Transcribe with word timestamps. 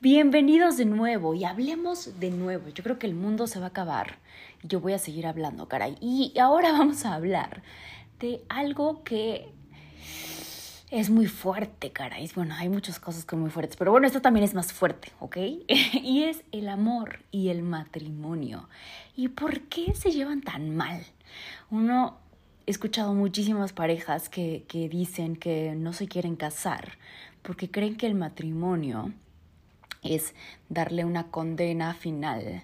Bienvenidos 0.00 0.76
de 0.76 0.84
nuevo 0.84 1.34
y 1.34 1.42
hablemos 1.42 2.20
de 2.20 2.30
nuevo. 2.30 2.68
Yo 2.68 2.84
creo 2.84 3.00
que 3.00 3.08
el 3.08 3.16
mundo 3.16 3.48
se 3.48 3.58
va 3.58 3.64
a 3.64 3.70
acabar. 3.70 4.18
Yo 4.62 4.78
voy 4.78 4.92
a 4.92 4.98
seguir 4.98 5.26
hablando, 5.26 5.66
caray. 5.66 5.96
Y 6.00 6.38
ahora 6.38 6.70
vamos 6.78 7.04
a 7.04 7.14
hablar 7.14 7.64
de 8.20 8.44
algo 8.48 9.02
que 9.02 9.48
es 10.92 11.10
muy 11.10 11.26
fuerte, 11.26 11.90
caray. 11.90 12.30
Bueno, 12.36 12.54
hay 12.54 12.68
muchas 12.68 13.00
cosas 13.00 13.24
que 13.24 13.30
son 13.30 13.40
muy 13.40 13.50
fuertes, 13.50 13.76
pero 13.76 13.90
bueno, 13.90 14.06
esto 14.06 14.22
también 14.22 14.44
es 14.44 14.54
más 14.54 14.72
fuerte, 14.72 15.10
¿ok? 15.18 15.36
y 15.68 16.22
es 16.22 16.44
el 16.52 16.68
amor 16.68 17.18
y 17.32 17.48
el 17.48 17.64
matrimonio. 17.64 18.68
¿Y 19.16 19.26
por 19.26 19.62
qué 19.62 19.96
se 19.96 20.12
llevan 20.12 20.42
tan 20.42 20.76
mal? 20.76 21.02
Uno, 21.72 22.18
he 22.66 22.70
escuchado 22.70 23.14
muchísimas 23.14 23.72
parejas 23.72 24.28
que, 24.28 24.64
que 24.68 24.88
dicen 24.88 25.34
que 25.34 25.74
no 25.74 25.92
se 25.92 26.06
quieren 26.06 26.36
casar 26.36 26.98
porque 27.42 27.68
creen 27.68 27.96
que 27.96 28.06
el 28.06 28.14
matrimonio 28.14 29.12
es 30.02 30.34
darle 30.68 31.04
una 31.04 31.30
condena 31.30 31.94
final, 31.94 32.62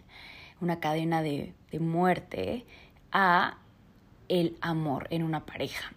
una 0.60 0.80
cadena 0.80 1.22
de, 1.22 1.54
de 1.70 1.80
muerte 1.80 2.64
a 3.12 3.58
el 4.28 4.56
amor 4.60 5.06
en 5.10 5.22
una 5.22 5.44
pareja. 5.46 5.92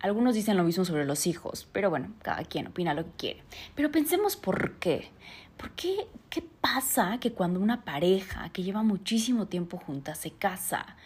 Algunos 0.00 0.34
dicen 0.34 0.58
lo 0.58 0.64
mismo 0.64 0.84
sobre 0.84 1.06
los 1.06 1.26
hijos, 1.26 1.66
pero 1.72 1.88
bueno, 1.88 2.12
cada 2.22 2.44
quien 2.44 2.66
opina 2.66 2.92
lo 2.92 3.04
que 3.04 3.12
quiere. 3.16 3.42
Pero 3.74 3.90
pensemos 3.90 4.36
por 4.36 4.72
qué. 4.78 5.10
¿Por 5.56 5.70
qué? 5.70 6.08
¿Qué 6.28 6.42
pasa 6.60 7.18
que 7.20 7.32
cuando 7.32 7.60
una 7.60 7.84
pareja 7.84 8.50
que 8.50 8.62
lleva 8.62 8.82
muchísimo 8.82 9.46
tiempo 9.46 9.78
junta 9.78 10.14
se 10.14 10.30
casa, 10.30 10.96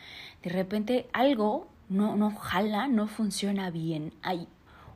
de 0.42 0.50
repente 0.50 1.08
algo 1.12 1.68
no, 1.88 2.16
no 2.16 2.34
jala, 2.34 2.88
no 2.88 3.06
funciona 3.06 3.70
bien, 3.70 4.14
hay 4.22 4.48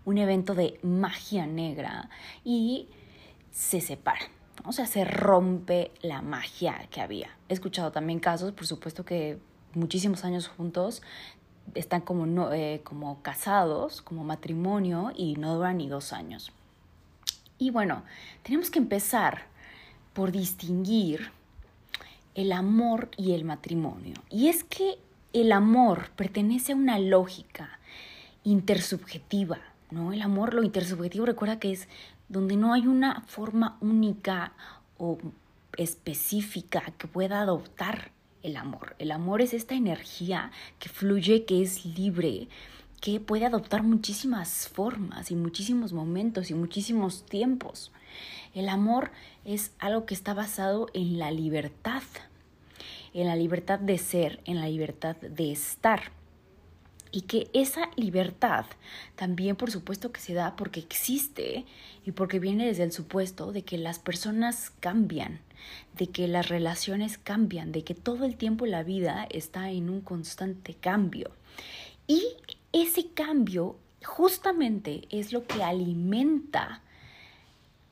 un 0.05 0.19
evento 0.19 0.55
de 0.55 0.81
magia 0.83 1.47
negra 1.47 2.09
y 2.45 2.89
se 3.53 3.81
separan? 3.81 4.42
O 4.65 4.73
sea, 4.73 4.87
se 4.87 5.05
rompe 5.05 5.91
la 6.03 6.23
magia 6.23 6.87
que 6.91 7.01
había. 7.01 7.37
He 7.49 7.55
escuchado 7.55 7.91
también 7.91 8.21
casos, 8.21 8.53
por 8.53 8.67
supuesto 8.67 9.05
que 9.05 9.39
muchísimos 9.75 10.25
años 10.25 10.49
juntos 10.49 11.03
están 11.75 12.01
como, 12.03 12.27
no, 12.27 12.53
eh, 12.53 12.81
como 12.85 13.23
casados, 13.23 14.03
como 14.03 14.25
matrimonio 14.25 15.13
y 15.17 15.35
no 15.35 15.55
duran 15.57 15.79
ni 15.79 15.89
dos 15.89 16.13
años. 16.13 16.53
Y 17.59 17.71
bueno, 17.71 18.03
tenemos 18.43 18.71
que 18.71 18.79
empezar 18.79 19.47
por 20.13 20.33
distinguir 20.33 21.31
el 22.35 22.53
amor 22.53 23.11
y 23.17 23.33
el 23.33 23.45
matrimonio. 23.45 24.15
Y 24.31 24.49
es 24.49 24.65
que 24.65 24.99
el 25.33 25.53
amor 25.53 26.11
pertenece 26.17 26.73
a 26.73 26.77
una 26.77 26.99
lógica 26.99 27.79
intersubjetiva, 28.45 29.59
¿no? 29.91 30.13
El 30.13 30.23
amor, 30.23 30.55
lo 30.55 30.63
intersubjetivo, 30.63 31.27
recuerda 31.27 31.59
que 31.59 31.73
es 31.73 31.89
donde 32.33 32.57
no 32.57 32.73
hay 32.73 32.87
una 32.87 33.21
forma 33.27 33.77
única 33.83 34.55
o 34.97 35.19
específica 35.77 36.83
que 36.97 37.07
pueda 37.07 37.43
adoptar 37.43 38.11
el 38.43 38.57
amor. 38.57 38.97
El 38.99 39.13
amor 39.13 39.43
es 39.43 39.53
esta 39.53 39.75
energía 39.75 40.51
que 40.79 40.89
fluye, 40.89 41.45
que 41.45 41.63
es 41.63 41.85
libre, 41.85 42.49
que 43.03 43.21
puede 43.21 43.45
adoptar 43.45 43.83
muchísimas 43.83 44.69
formas 44.69 45.31
y 45.31 45.37
muchísimos 45.37 45.93
momentos 45.93 46.51
y 46.51 46.55
muchísimos 46.55 47.27
tiempos. 47.27 47.93
El 48.55 48.71
amor 48.71 49.11
es 49.45 49.73
algo 49.79 50.07
que 50.07 50.15
está 50.15 50.33
basado 50.33 50.89
en 50.95 51.19
la 51.19 51.31
libertad, 51.31 52.03
en 53.13 53.27
la 53.27 53.37
libertad 53.37 53.79
de 53.79 53.99
ser, 53.99 54.41
en 54.47 54.59
la 54.59 54.69
libertad 54.69 55.17
de 55.17 55.53
estar 55.53 56.13
y 57.13 57.23
que 57.23 57.51
esa 57.53 57.91
libertad 57.95 58.65
también 59.15 59.55
por 59.55 59.71
supuesto 59.71 60.11
que 60.11 60.21
se 60.21 60.33
da 60.33 60.57
porque 60.57 60.81
existe 60.81 61.67
y 62.05 62.13
porque 62.13 62.41
viene 62.41 62.67
desde 62.67 62.83
el 62.83 62.93
supuesto 62.93 63.53
de 63.53 63.63
que 63.63 63.79
las 63.79 63.99
personas 63.99 64.73
cambian, 64.81 65.41
de 65.97 66.09
que 66.09 66.27
las 66.27 66.49
relaciones 66.49 67.19
cambian, 67.19 67.71
de 67.71 67.85
que 67.85 67.95
todo 67.95 68.25
el 68.25 68.37
tiempo 68.37 68.67
la 68.67 68.83
vida 68.83 69.29
está 69.31 69.71
en 69.71 69.91
un 69.91 70.01
constante 70.01 70.75
cambio. 70.75 71.31
Y 72.09 72.23
ese 72.73 73.09
cambio 73.09 73.77
justamente 74.03 75.03
es 75.11 75.33
lo 75.33 75.47
que 75.47 75.63
alimenta 75.63 76.81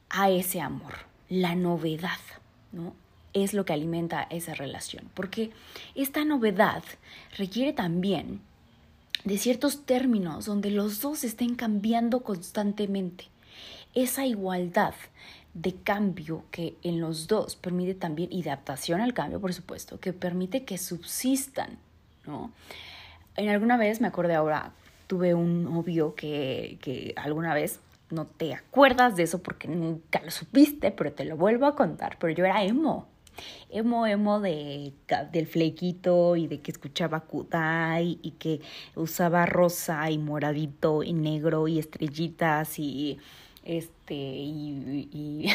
a 0.09 0.31
ese 0.31 0.61
amor, 0.61 0.95
la 1.29 1.55
novedad, 1.55 2.19
¿no? 2.73 2.97
Es 3.33 3.55
lo 3.55 3.65
que 3.65 3.73
alimenta 3.73 4.27
esa 4.29 4.55
relación, 4.55 5.09
porque 5.15 5.53
esta 5.95 6.25
novedad 6.25 6.83
requiere 7.39 7.73
también 7.73 8.41
de 9.25 9.39
ciertos 9.39 9.85
términos 9.85 10.47
donde 10.47 10.71
los 10.71 11.01
dos 11.01 11.25
estén 11.25 11.55
cambiando 11.55 12.21
constantemente. 12.21 13.29
Esa 13.95 14.25
igualdad 14.25 14.95
de 15.55 15.75
cambio 15.75 16.45
que 16.51 16.77
en 16.83 17.01
los 17.01 17.27
dos 17.27 17.57
permite 17.57 17.95
también, 17.95 18.33
y 18.33 18.43
adaptación 18.43 19.01
al 19.01 19.15
cambio, 19.15 19.41
por 19.41 19.53
supuesto, 19.53 19.99
que 19.99 20.13
permite 20.13 20.65
que 20.65 20.79
subsistan, 20.79 21.79
¿no? 22.27 22.53
En 23.37 23.49
alguna 23.49 23.77
vez, 23.77 24.01
me 24.01 24.09
acordé 24.09 24.35
ahora, 24.35 24.73
tuve 25.07 25.35
un 25.35 25.65
novio 25.65 26.15
que, 26.15 26.79
que 26.81 27.15
alguna 27.17 27.55
vez, 27.55 27.81
no 28.11 28.27
te 28.27 28.55
acuerdas 28.55 29.17
de 29.17 29.25
eso 29.25 29.43
porque 29.43 29.69
nunca 29.69 30.21
lo 30.23 30.31
supiste, 30.31 30.91
pero 30.91 31.13
te 31.13 31.25
lo 31.25 31.37
vuelvo 31.37 31.67
a 31.67 31.75
contar, 31.75 32.17
pero 32.19 32.33
yo 32.33 32.45
era 32.45 32.63
emo, 32.63 33.09
emo 33.69 34.07
emo 34.07 34.41
de, 34.41 34.93
del 35.33 35.47
flequito 35.47 36.37
y 36.37 36.47
de 36.47 36.61
que 36.61 36.71
escuchaba 36.71 37.21
Kudai 37.21 38.19
y 38.23 38.33
que 38.33 38.61
usaba 38.95 39.47
rosa 39.47 40.11
y 40.11 40.19
moradito 40.19 41.03
y 41.03 41.13
negro 41.13 41.69
y 41.69 41.79
estrellitas 41.79 42.79
y 42.79 43.19
este 43.65 44.15
y, 44.15 45.47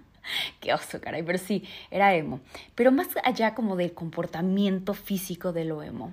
qué 0.60 0.74
oso 0.74 1.00
caray 1.00 1.22
pero 1.22 1.38
sí 1.38 1.64
era 1.90 2.14
emo 2.14 2.40
pero 2.74 2.92
más 2.92 3.08
allá 3.24 3.54
como 3.54 3.76
del 3.76 3.92
comportamiento 3.92 4.94
físico 4.94 5.52
de 5.52 5.64
lo 5.64 5.82
emo 5.82 6.12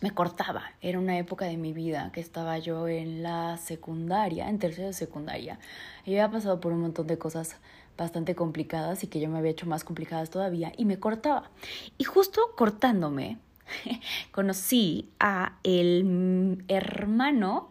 me 0.00 0.12
cortaba. 0.12 0.62
Era 0.80 0.98
una 0.98 1.18
época 1.18 1.46
de 1.46 1.56
mi 1.56 1.72
vida 1.72 2.10
que 2.12 2.20
estaba 2.20 2.58
yo 2.58 2.88
en 2.88 3.22
la 3.22 3.56
secundaria, 3.56 4.48
en 4.48 4.58
tercera 4.58 4.88
de 4.88 4.92
secundaria. 4.92 5.58
Y 6.04 6.10
había 6.10 6.30
pasado 6.30 6.60
por 6.60 6.72
un 6.72 6.80
montón 6.80 7.06
de 7.06 7.18
cosas 7.18 7.56
bastante 7.98 8.34
complicadas 8.34 9.04
y 9.04 9.08
que 9.08 9.20
yo 9.20 9.28
me 9.28 9.38
había 9.38 9.50
hecho 9.50 9.66
más 9.66 9.84
complicadas 9.84 10.30
todavía 10.30 10.72
y 10.76 10.86
me 10.86 10.98
cortaba. 10.98 11.50
Y 11.98 12.04
justo 12.04 12.40
cortándome, 12.56 13.36
conocí 14.30 15.10
a 15.20 15.58
el 15.64 16.64
hermano 16.68 17.70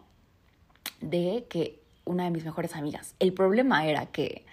de 1.00 1.46
que 1.48 1.80
una 2.04 2.24
de 2.24 2.30
mis 2.30 2.44
mejores 2.44 2.76
amigas. 2.76 3.14
El 3.18 3.32
problema 3.32 3.86
era 3.86 4.06
que, 4.06 4.44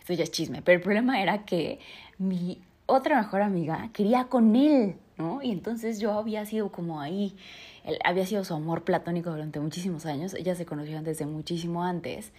esto 0.00 0.12
ya 0.12 0.24
es 0.24 0.30
chisme, 0.30 0.62
pero 0.62 0.76
el 0.76 0.82
problema 0.82 1.20
era 1.20 1.44
que 1.44 1.80
mi 2.18 2.60
otra 2.86 3.20
mejor 3.20 3.42
amiga 3.42 3.90
quería 3.92 4.24
con 4.24 4.54
él, 4.56 4.96
¿no? 5.16 5.42
Y 5.42 5.50
entonces 5.50 6.00
yo 6.00 6.12
había 6.12 6.44
sido 6.44 6.70
como 6.70 7.00
ahí, 7.00 7.36
él 7.84 7.98
había 8.04 8.26
sido 8.26 8.44
su 8.44 8.54
amor 8.54 8.84
platónico 8.84 9.30
durante 9.30 9.60
muchísimos 9.60 10.06
años, 10.06 10.34
ella 10.34 10.54
se 10.54 10.66
conoció 10.66 11.00
desde 11.02 11.26
muchísimo 11.26 11.84
antes 11.84 12.32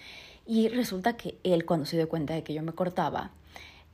y 0.45 0.69
resulta 0.69 1.17
que 1.17 1.37
él, 1.43 1.65
cuando 1.65 1.85
se 1.85 1.97
dio 1.97 2.09
cuenta 2.09 2.33
de 2.33 2.43
que 2.43 2.53
yo 2.53 2.61
me 2.61 2.73
cortaba, 2.73 3.31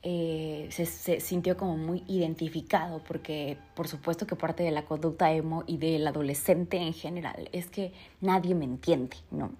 eh, 0.04 0.66
se, 0.70 0.84
se, 0.84 1.20
sintió 1.20 1.56
como 1.56 1.76
muy 1.76 2.02
identificado 2.08 3.00
porque 3.06 3.56
por 3.76 3.86
supuesto 3.86 4.26
que 4.26 4.34
parte 4.34 4.64
de 4.64 4.72
la 4.72 4.84
conducta 4.84 5.32
emo 5.32 5.62
y 5.68 5.76
del 5.76 6.04
adolescente 6.04 6.76
en 6.76 6.92
general 6.92 7.48
es 7.52 7.68
que 7.68 7.92
nadie 8.20 8.56
me 8.56 8.64
entiende, 8.64 9.16
¿no? 9.30 9.52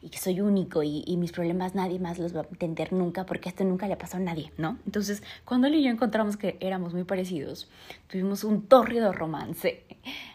Y 0.00 0.08
que 0.08 0.16
soy 0.16 0.40
único 0.40 0.82
y, 0.82 1.04
y, 1.06 1.18
mis 1.18 1.32
problemas 1.32 1.74
nadie 1.74 1.98
más 1.98 2.18
los 2.18 2.34
va 2.34 2.40
a 2.40 2.48
entender 2.50 2.94
nunca 2.94 3.26
porque 3.26 3.50
esto 3.50 3.62
nunca 3.64 3.88
le 3.88 3.96
pasó 3.96 4.16
a 4.16 4.20
nadie, 4.20 4.52
¿no? 4.56 4.78
Entonces 4.86 5.22
cuando 5.44 5.66
él 5.66 5.74
y 5.74 5.82
yo 5.82 5.90
encontramos 5.90 6.38
que 6.38 6.56
éramos 6.60 6.94
muy 6.94 7.04
parecidos, 7.04 7.68
tuvimos 8.08 8.42
un 8.42 8.62
tórrido 8.62 9.12
romance 9.12 9.84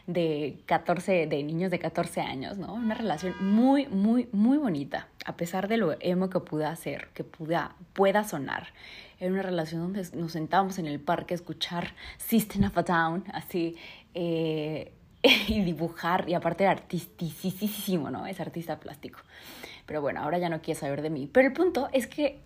de 0.07 0.59
14, 0.68 1.25
de 1.27 1.44
niños 1.44 1.71
de 1.71 1.79
14 1.79 2.21
años, 2.21 2.57
¿no? 2.57 2.73
Una 2.73 2.94
relación 2.94 3.33
muy, 3.39 3.88
muy, 3.88 4.29
muy 4.31 4.57
bonita, 4.57 5.07
a 5.25 5.35
pesar 5.35 5.68
de 5.68 5.77
lo 5.77 5.95
emo 6.00 6.29
que 6.29 6.39
pueda 6.39 6.69
hacer, 6.69 7.09
que 7.13 7.23
pueda, 7.23 7.75
pueda 7.94 8.23
sonar. 8.23 8.68
Era 9.19 9.31
una 9.31 9.41
relación 9.41 9.81
donde 9.81 10.07
nos 10.17 10.33
sentábamos 10.33 10.77
en 10.77 10.88
el 10.88 11.00
parque 11.00 11.33
a 11.33 11.35
escuchar 11.35 11.94
System 12.17 12.65
of 12.65 12.77
a 12.77 12.83
Down, 12.83 13.23
así, 13.33 13.75
eh, 14.13 14.94
y 15.47 15.62
dibujar, 15.62 16.27
y 16.27 16.33
aparte 16.33 16.63
era 16.63 16.71
artisticísimo, 16.71 18.12
¿no? 18.12 18.25
Es 18.27 18.39
artista 18.39 18.79
plástico. 18.79 19.19
Pero 19.85 20.01
bueno, 20.01 20.21
ahora 20.21 20.38
ya 20.38 20.50
no 20.50 20.62
quiere 20.62 20.79
saber 20.79 21.01
de 21.01 21.09
mí. 21.09 21.29
Pero 21.31 21.47
el 21.47 21.53
punto 21.53 21.89
es 21.94 22.07
que 22.07 22.39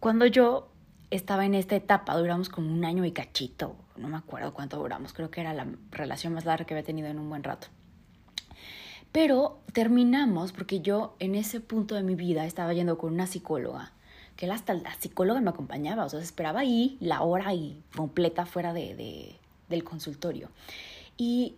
cuando 0.00 0.26
yo 0.26 0.68
estaba 1.10 1.44
en 1.44 1.54
esta 1.54 1.76
etapa, 1.76 2.16
duramos 2.16 2.48
como 2.48 2.72
un 2.72 2.84
año 2.84 3.04
y 3.04 3.12
cachito, 3.12 3.76
no 3.96 4.08
me 4.08 4.16
acuerdo 4.16 4.54
cuánto 4.54 4.78
duramos, 4.78 5.12
creo 5.12 5.30
que 5.30 5.40
era 5.40 5.52
la 5.52 5.66
relación 5.90 6.32
más 6.32 6.44
larga 6.44 6.64
que 6.64 6.74
había 6.74 6.84
tenido 6.84 7.08
en 7.08 7.18
un 7.18 7.28
buen 7.28 7.44
rato. 7.44 7.68
Pero 9.12 9.60
terminamos 9.74 10.52
porque 10.52 10.80
yo 10.80 11.16
en 11.18 11.34
ese 11.34 11.60
punto 11.60 11.94
de 11.94 12.02
mi 12.02 12.14
vida 12.14 12.46
estaba 12.46 12.72
yendo 12.72 12.96
con 12.96 13.12
una 13.12 13.26
psicóloga, 13.26 13.92
que 14.36 14.50
hasta 14.50 14.74
la 14.74 14.94
psicóloga 14.94 15.40
me 15.40 15.50
acompañaba, 15.50 16.04
o 16.04 16.08
sea, 16.08 16.20
esperaba 16.20 16.60
ahí 16.60 16.96
la 17.00 17.22
hora 17.22 17.52
y 17.54 17.80
completa 17.94 18.46
fuera 18.46 18.72
de, 18.72 19.36
del 19.68 19.84
consultorio. 19.84 20.48
Y, 21.16 21.54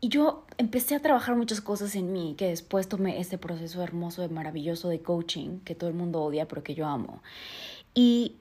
y 0.00 0.08
yo 0.08 0.44
empecé 0.58 0.94
a 0.94 1.00
trabajar 1.00 1.36
muchas 1.36 1.60
cosas 1.60 1.94
en 1.96 2.12
mí, 2.12 2.34
que 2.36 2.48
después 2.48 2.88
tomé 2.88 3.20
este 3.20 3.38
proceso 3.38 3.82
hermoso 3.82 4.28
maravilloso 4.28 4.88
de 4.88 5.00
coaching, 5.00 5.60
que 5.60 5.74
todo 5.74 5.90
el 5.90 5.96
mundo 5.96 6.22
odia, 6.22 6.46
pero 6.46 6.62
que 6.62 6.74
yo 6.74 6.86
amo. 6.86 7.22
Y 7.94 8.36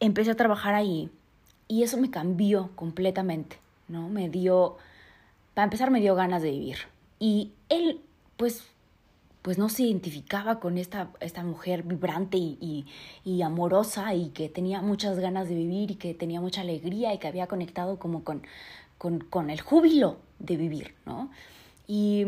empecé 0.00 0.30
a 0.30 0.36
trabajar 0.36 0.74
ahí 0.74 1.10
y 1.68 1.84
eso 1.84 1.96
me 1.98 2.10
cambió 2.10 2.70
completamente, 2.74 3.58
¿no? 3.88 4.08
Me 4.08 4.28
dio, 4.28 4.76
para 5.54 5.64
empezar, 5.64 5.90
me 5.90 6.00
dio 6.00 6.14
ganas 6.14 6.42
de 6.42 6.50
vivir. 6.50 6.78
Y 7.20 7.52
él, 7.68 8.00
pues, 8.36 8.64
pues 9.42 9.58
no 9.58 9.68
se 9.68 9.84
identificaba 9.84 10.60
con 10.60 10.78
esta, 10.78 11.10
esta 11.20 11.42
mujer 11.42 11.82
vibrante 11.82 12.36
y, 12.36 12.86
y, 13.24 13.42
amorosa 13.42 14.14
y 14.14 14.30
que 14.30 14.48
tenía 14.48 14.82
muchas 14.82 15.18
ganas 15.18 15.48
de 15.48 15.54
vivir 15.54 15.90
y 15.92 15.94
que 15.94 16.14
tenía 16.14 16.40
mucha 16.40 16.60
alegría 16.60 17.14
y 17.14 17.18
que 17.18 17.28
había 17.28 17.46
conectado 17.46 17.98
como 17.98 18.22
con, 18.22 18.42
con, 18.98 19.20
con 19.20 19.50
el 19.50 19.60
júbilo 19.60 20.18
de 20.38 20.56
vivir, 20.56 20.94
¿no? 21.06 21.30
Y 21.86 22.24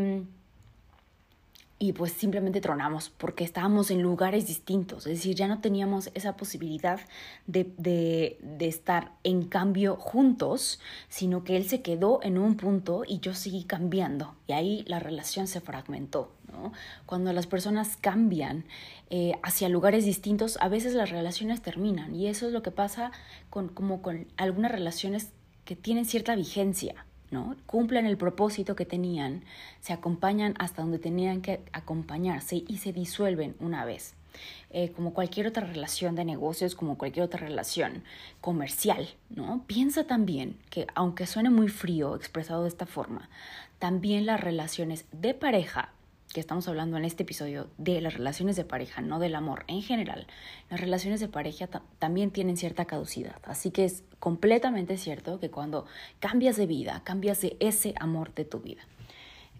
y 1.83 1.95
pues 1.95 2.13
simplemente 2.13 2.61
tronamos 2.61 3.11
porque 3.11 3.43
estábamos 3.43 3.91
en 3.91 4.03
lugares 4.03 4.47
distintos, 4.47 5.05
es 5.09 5.19
decir, 5.19 5.35
ya 5.35 5.49
no 5.49 5.61
teníamos 5.61 6.13
esa 6.15 6.37
posibilidad 6.37 7.01
de, 7.49 7.75
de, 7.77 8.39
de, 8.41 8.69
estar 8.69 9.11
en 9.25 9.43
cambio 9.49 9.97
juntos, 9.97 10.79
sino 11.09 11.43
que 11.43 11.57
él 11.57 11.69
se 11.69 11.83
quedó 11.83 12.21
en 12.23 12.39
un 12.39 12.57
punto 12.57 13.03
y 13.05 13.19
yo 13.19 13.35
seguí 13.35 13.65
cambiando. 13.65 14.37
Y 14.47 14.53
ahí 14.53 14.85
la 14.87 15.01
relación 15.01 15.49
se 15.49 15.61
fragmentó. 15.61 16.31
Cuando 17.05 17.33
las 17.33 17.49
personas 17.49 17.97
cambian 18.01 18.65
eh, 19.11 19.33
hacia 19.43 19.69
lugares 19.69 20.05
distintos, 20.05 20.59
a 20.61 20.69
veces 20.69 20.95
las 20.95 21.11
relaciones 21.11 21.63
terminan. 21.63 22.15
Y 22.15 22.29
eso 22.29 22.47
es 22.47 22.53
lo 22.53 22.63
que 22.63 22.71
pasa 22.71 23.11
con, 23.51 23.67
como 23.67 24.03
con 24.03 24.29
algunas 24.37 24.71
relaciones 24.71 25.33
que 25.65 25.75
tienen 25.75 26.05
cierta 26.05 26.37
vigencia, 26.37 27.07
Cumplen 27.67 28.07
el 28.07 28.17
propósito 28.17 28.77
que 28.77 28.85
tenían, 28.85 29.43
se 29.81 29.93
acompañan 29.93 30.55
hasta 30.59 30.83
donde 30.83 30.99
tenían 30.99 31.41
que 31.41 31.61
acompañarse 31.73 32.63
y 32.67 32.79
se 32.79 32.93
disuelven 32.93 33.57
una 33.61 33.85
vez. 33.85 34.15
Eh, 34.71 34.93
como 34.93 35.13
cualquier 35.13 35.47
otra 35.47 35.67
relación 35.67 36.15
de 36.15 36.25
negocios, 36.25 36.75
como 36.75 36.97
cualquier 36.97 37.27
otra 37.27 37.41
relación 37.41 38.03
comercial, 38.41 39.09
¿no? 39.29 39.63
Piensa 39.67 40.05
también 40.05 40.57
que, 40.71 40.87
aunque 40.95 41.27
suene 41.27 41.51
muy 41.51 41.69
frío 41.69 42.17
expresado 42.17 42.63
de 42.63 42.69
esta 42.69 42.87
forma, 42.87 43.29
también 43.79 44.25
las 44.25 44.41
relaciones 44.41 45.05
de 45.13 45.35
pareja 45.35 45.91
que 46.33 46.41
estamos 46.41 46.67
hablando 46.67 46.97
en 46.97 47.05
este 47.05 47.25
episodio 47.25 47.69
de 47.79 48.01
las 48.01 48.15
relaciones 48.15 48.57
de 48.57 48.65
pareja, 48.65 49.03
no 49.03 49.19
del 49.19 49.35
amor 49.35 49.65
en 49.69 49.83
general, 49.83 50.27
las 50.71 50.81
relaciones 50.81 51.21
de 51.21 51.29
pareja 51.29 51.69
también 51.99 52.31
tienen 52.31 52.57
cierta 52.57 52.87
caducidad. 52.87 53.37
Así 53.45 53.71
que 53.71 53.85
es 53.85 54.03
completamente 54.19 54.97
cierto 54.97 55.39
que 55.39 55.51
cuando 55.51 55.85
cambias 56.21 56.57
de 56.57 56.67
vida, 56.67 57.03
cambias 57.05 57.41
de 57.43 57.57
ese 57.61 57.95
amor 58.01 58.35
de 58.35 58.45
tu 58.45 58.61
vida. 58.61 58.83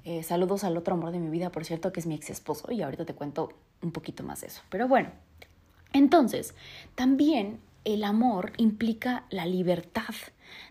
Eh, 0.05 0.23
saludos 0.23 0.65
al 0.65 0.77
otro 0.77 0.95
amor 0.95 1.13
de 1.13 1.21
mi 1.21 1.29
vida, 1.29 1.53
por 1.53 1.65
cierto, 1.65 1.93
que 1.93 2.01
es 2.01 2.07
mi 2.07 2.15
ex 2.15 2.31
esposo, 2.31 2.73
y 2.73 2.83
ahorita 2.83 3.05
te 3.05 3.15
cuento 3.15 3.51
un 3.83 3.93
poquito 3.93 4.25
más 4.25 4.41
de 4.41 4.49
eso. 4.49 4.63
Pero 4.69 4.89
bueno, 4.89 5.11
entonces, 5.93 6.55
también 6.95 7.61
el 7.85 8.03
amor 8.03 8.53
implica 8.57 9.25
la 9.31 9.47
libertad 9.47 10.15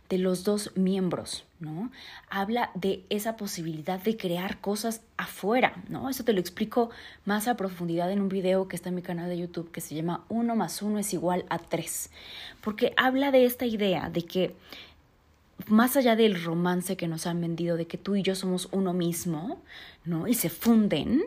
de 0.09 0.17
los 0.17 0.43
dos 0.43 0.71
miembros, 0.75 1.45
¿no? 1.59 1.91
Habla 2.29 2.71
de 2.73 3.03
esa 3.09 3.37
posibilidad 3.37 4.01
de 4.01 4.17
crear 4.17 4.59
cosas 4.59 5.01
afuera, 5.17 5.81
¿no? 5.89 6.09
Eso 6.09 6.23
te 6.23 6.33
lo 6.33 6.39
explico 6.39 6.89
más 7.25 7.47
a 7.47 7.55
profundidad 7.55 8.11
en 8.11 8.21
un 8.21 8.29
video 8.29 8.67
que 8.67 8.75
está 8.75 8.89
en 8.89 8.95
mi 8.95 9.01
canal 9.01 9.29
de 9.29 9.37
YouTube 9.37 9.71
que 9.71 9.81
se 9.81 9.95
llama 9.95 10.25
Uno 10.29 10.55
más 10.55 10.81
uno 10.81 10.99
es 10.99 11.13
igual 11.13 11.45
a 11.49 11.59
tres, 11.59 12.09
porque 12.61 12.93
habla 12.97 13.31
de 13.31 13.45
esta 13.45 13.65
idea 13.65 14.09
de 14.09 14.23
que 14.23 14.55
más 15.67 15.95
allá 15.95 16.15
del 16.15 16.43
romance 16.43 16.97
que 16.97 17.07
nos 17.07 17.27
han 17.27 17.41
vendido 17.41 17.77
de 17.77 17.87
que 17.87 17.97
tú 17.97 18.15
y 18.15 18.23
yo 18.23 18.35
somos 18.35 18.67
uno 18.71 18.93
mismo, 18.93 19.61
¿no? 20.05 20.27
Y 20.27 20.33
se 20.33 20.49
funden, 20.49 21.23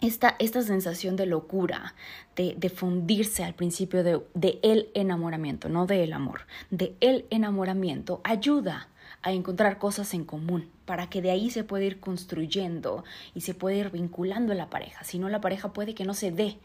esta, 0.00 0.36
esta 0.38 0.62
sensación 0.62 1.16
de 1.16 1.26
locura, 1.26 1.94
de, 2.34 2.54
de 2.56 2.68
fundirse 2.68 3.44
al 3.44 3.54
principio 3.54 4.04
de, 4.04 4.20
de, 4.34 4.58
el 4.62 4.90
enamoramiento, 4.94 5.68
no 5.68 5.86
del 5.86 6.12
amor, 6.12 6.42
de 6.70 6.94
el 7.00 7.26
enamoramiento, 7.30 8.20
ayuda 8.24 8.88
a 9.22 9.32
encontrar 9.32 9.78
cosas 9.78 10.12
en 10.14 10.24
común 10.24 10.68
para 10.84 11.08
que 11.08 11.22
de 11.22 11.30
ahí 11.30 11.50
se 11.50 11.64
pueda 11.64 11.84
ir 11.84 11.98
construyendo 11.98 13.04
y 13.34 13.40
se 13.40 13.54
pueda 13.54 13.76
ir 13.76 13.90
vinculando 13.90 14.52
a 14.52 14.56
la 14.56 14.70
pareja. 14.70 15.04
Si 15.04 15.18
no, 15.18 15.28
la 15.28 15.40
pareja 15.40 15.72
puede 15.72 15.94
que 15.94 16.04
no 16.04 16.14
se 16.14 16.30
dé, 16.30 16.58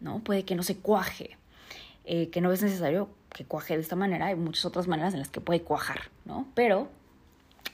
¿no? 0.00 0.20
Puede 0.20 0.44
que 0.44 0.54
no 0.54 0.62
se 0.62 0.78
cuaje, 0.78 1.36
eh, 2.04 2.30
que 2.30 2.40
no 2.40 2.52
es 2.52 2.62
necesario 2.62 3.10
que 3.30 3.44
cuaje 3.44 3.74
de 3.76 3.82
esta 3.82 3.96
manera, 3.96 4.26
hay 4.26 4.34
muchas 4.34 4.64
otras 4.64 4.88
maneras 4.88 5.12
en 5.12 5.20
las 5.20 5.28
que 5.28 5.40
puede 5.40 5.62
cuajar, 5.62 6.10
¿no? 6.24 6.48
Pero 6.54 6.88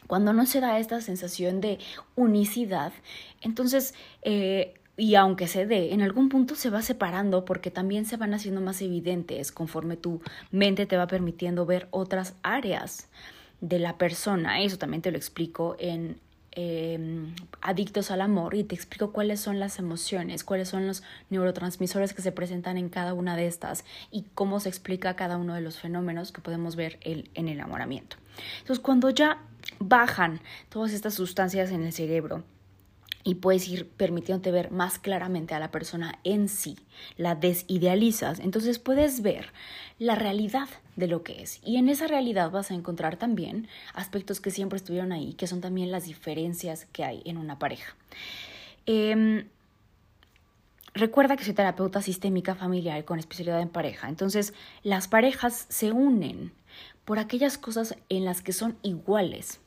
cuando 0.06 0.32
no 0.32 0.46
se 0.46 0.60
da 0.60 0.78
esta 0.78 1.00
sensación 1.00 1.60
de 1.60 1.78
unicidad, 2.14 2.92
entonces 3.40 3.94
eh, 4.22 4.74
y 4.96 5.14
aunque 5.14 5.46
se 5.46 5.66
dé, 5.66 5.92
en 5.92 6.00
algún 6.00 6.30
punto 6.30 6.54
se 6.54 6.70
va 6.70 6.80
separando 6.80 7.44
porque 7.44 7.70
también 7.70 8.06
se 8.06 8.16
van 8.16 8.32
haciendo 8.32 8.62
más 8.62 8.80
evidentes 8.80 9.52
conforme 9.52 9.96
tu 9.96 10.22
mente 10.50 10.86
te 10.86 10.96
va 10.96 11.06
permitiendo 11.06 11.66
ver 11.66 11.86
otras 11.90 12.34
áreas 12.42 13.08
de 13.60 13.78
la 13.78 13.98
persona. 13.98 14.62
Eso 14.62 14.78
también 14.78 15.02
te 15.02 15.10
lo 15.10 15.18
explico 15.18 15.76
en 15.78 16.18
em, 16.52 17.34
Adictos 17.60 18.10
al 18.10 18.22
Amor 18.22 18.54
y 18.54 18.64
te 18.64 18.74
explico 18.74 19.12
cuáles 19.12 19.38
son 19.38 19.60
las 19.60 19.78
emociones, 19.78 20.44
cuáles 20.44 20.70
son 20.70 20.86
los 20.86 21.02
neurotransmisores 21.28 22.14
que 22.14 22.22
se 22.22 22.32
presentan 22.32 22.78
en 22.78 22.88
cada 22.88 23.12
una 23.12 23.36
de 23.36 23.46
estas 23.46 23.84
y 24.10 24.24
cómo 24.34 24.60
se 24.60 24.70
explica 24.70 25.14
cada 25.14 25.36
uno 25.36 25.52
de 25.52 25.60
los 25.60 25.78
fenómenos 25.78 26.32
que 26.32 26.40
podemos 26.40 26.74
ver 26.74 26.98
en 27.02 27.48
el 27.48 27.56
enamoramiento. 27.56 28.16
Entonces, 28.60 28.82
cuando 28.82 29.10
ya 29.10 29.42
bajan 29.78 30.40
todas 30.70 30.92
estas 30.92 31.12
sustancias 31.12 31.70
en 31.70 31.82
el 31.82 31.92
cerebro, 31.92 32.44
y 33.26 33.34
puedes 33.34 33.66
ir 33.66 33.88
permitiéndote 33.88 34.52
ver 34.52 34.70
más 34.70 35.00
claramente 35.00 35.52
a 35.52 35.58
la 35.58 35.72
persona 35.72 36.20
en 36.22 36.48
sí, 36.48 36.78
la 37.16 37.34
desidealizas, 37.34 38.38
entonces 38.38 38.78
puedes 38.78 39.20
ver 39.20 39.52
la 39.98 40.14
realidad 40.14 40.68
de 40.94 41.08
lo 41.08 41.24
que 41.24 41.42
es. 41.42 41.60
Y 41.64 41.76
en 41.76 41.88
esa 41.88 42.06
realidad 42.06 42.52
vas 42.52 42.70
a 42.70 42.74
encontrar 42.74 43.16
también 43.16 43.66
aspectos 43.94 44.40
que 44.40 44.52
siempre 44.52 44.76
estuvieron 44.76 45.10
ahí, 45.10 45.34
que 45.34 45.48
son 45.48 45.60
también 45.60 45.90
las 45.90 46.04
diferencias 46.04 46.86
que 46.92 47.02
hay 47.02 47.22
en 47.24 47.36
una 47.36 47.58
pareja. 47.58 47.96
Em, 48.86 49.48
recuerda 50.94 51.36
que 51.36 51.42
soy 51.42 51.54
terapeuta 51.54 52.02
sistémica 52.02 52.54
familiar 52.54 53.04
con 53.04 53.18
especialidad 53.18 53.60
en 53.60 53.70
pareja, 53.70 54.08
entonces 54.08 54.54
las 54.84 55.08
parejas 55.08 55.66
se 55.68 55.90
unen 55.90 56.52
por 57.04 57.18
aquellas 57.18 57.58
cosas 57.58 57.96
en 58.08 58.24
las 58.24 58.40
que 58.40 58.52
son 58.52 58.78
iguales 58.82 59.58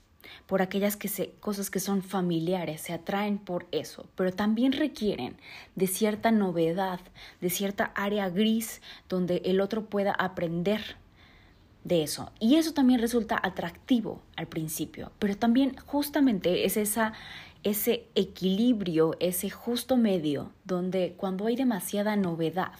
por 0.47 0.61
aquellas 0.61 0.95
que 0.95 1.07
se, 1.07 1.31
cosas 1.39 1.69
que 1.69 1.79
son 1.79 2.03
familiares, 2.03 2.81
se 2.81 2.93
atraen 2.93 3.38
por 3.38 3.67
eso, 3.71 4.05
pero 4.15 4.31
también 4.31 4.73
requieren 4.73 5.38
de 5.75 5.88
cierta 5.88 6.31
novedad, 6.31 6.99
de 7.41 7.49
cierta 7.49 7.91
área 7.95 8.29
gris 8.29 8.81
donde 9.07 9.41
el 9.45 9.61
otro 9.61 9.85
pueda 9.85 10.11
aprender 10.11 10.97
de 11.83 12.03
eso. 12.03 12.31
Y 12.39 12.55
eso 12.55 12.73
también 12.73 12.99
resulta 12.99 13.39
atractivo 13.41 14.21
al 14.35 14.47
principio, 14.47 15.11
pero 15.19 15.38
también 15.38 15.75
justamente 15.85 16.65
es 16.65 16.77
esa 16.77 17.13
ese 17.63 18.07
equilibrio, 18.15 19.17
ese 19.19 19.49
justo 19.49 19.97
medio, 19.97 20.51
donde 20.63 21.13
cuando 21.17 21.45
hay 21.45 21.57
demasiada 21.57 22.15
novedad, 22.15 22.71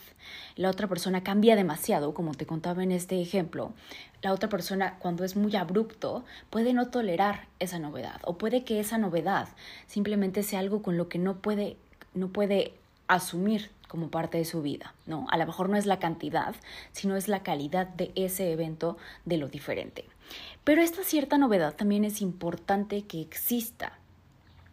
la 0.56 0.70
otra 0.70 0.88
persona 0.88 1.22
cambia 1.22 1.58
demasiado, 1.58 2.14
como 2.14 2.34
te 2.34 2.46
contaba 2.46 2.82
en 2.82 2.92
este 2.92 3.22
ejemplo, 3.22 3.74
la 4.22 4.34
otra 4.34 4.50
persona 4.50 4.98
cuando 5.00 5.24
es 5.24 5.36
muy 5.36 5.56
abrupto 5.56 6.24
puede 6.50 6.74
no 6.74 6.90
tolerar 6.90 7.48
esa 7.60 7.80
novedad 7.80 8.20
o 8.24 8.38
puede 8.38 8.64
que 8.64 8.80
esa 8.80 8.98
novedad 8.98 9.48
simplemente 9.88 10.44
sea 10.44 10.60
algo 10.60 10.82
con 10.82 10.98
lo 10.98 11.10
que 11.10 11.20
no 11.20 11.38
puede 11.38 11.78
no 12.14 12.30
puede 12.30 12.74
asumir 13.08 13.72
como 13.88 14.10
parte 14.10 14.38
de 14.38 14.46
su 14.46 14.62
vida, 14.62 14.94
¿no? 15.08 15.26
A 15.32 15.38
lo 15.38 15.46
mejor 15.46 15.68
no 15.68 15.76
es 15.76 15.86
la 15.86 16.00
cantidad, 16.00 16.56
sino 16.92 17.16
es 17.16 17.28
la 17.28 17.42
calidad 17.42 17.88
de 17.88 18.12
ese 18.16 18.52
evento 18.52 18.98
de 19.26 19.38
lo 19.38 19.50
diferente. 19.50 20.06
Pero 20.64 20.82
esta 20.82 21.04
cierta 21.04 21.38
novedad 21.38 21.76
también 21.76 22.06
es 22.06 22.22
importante 22.22 23.02
que 23.02 23.20
exista, 23.20 23.94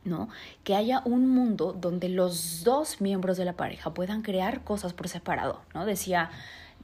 ¿no? 0.04 0.28
Que 0.64 0.76
haya 0.76 1.00
un 1.06 1.28
mundo 1.28 1.72
donde 1.72 2.10
los 2.10 2.62
dos 2.62 3.00
miembros 3.00 3.38
de 3.38 3.46
la 3.46 3.54
pareja 3.54 3.94
puedan 3.94 4.20
crear 4.20 4.62
cosas 4.62 4.92
por 4.92 5.08
separado, 5.08 5.62
¿no? 5.72 5.86
Decía 5.86 6.30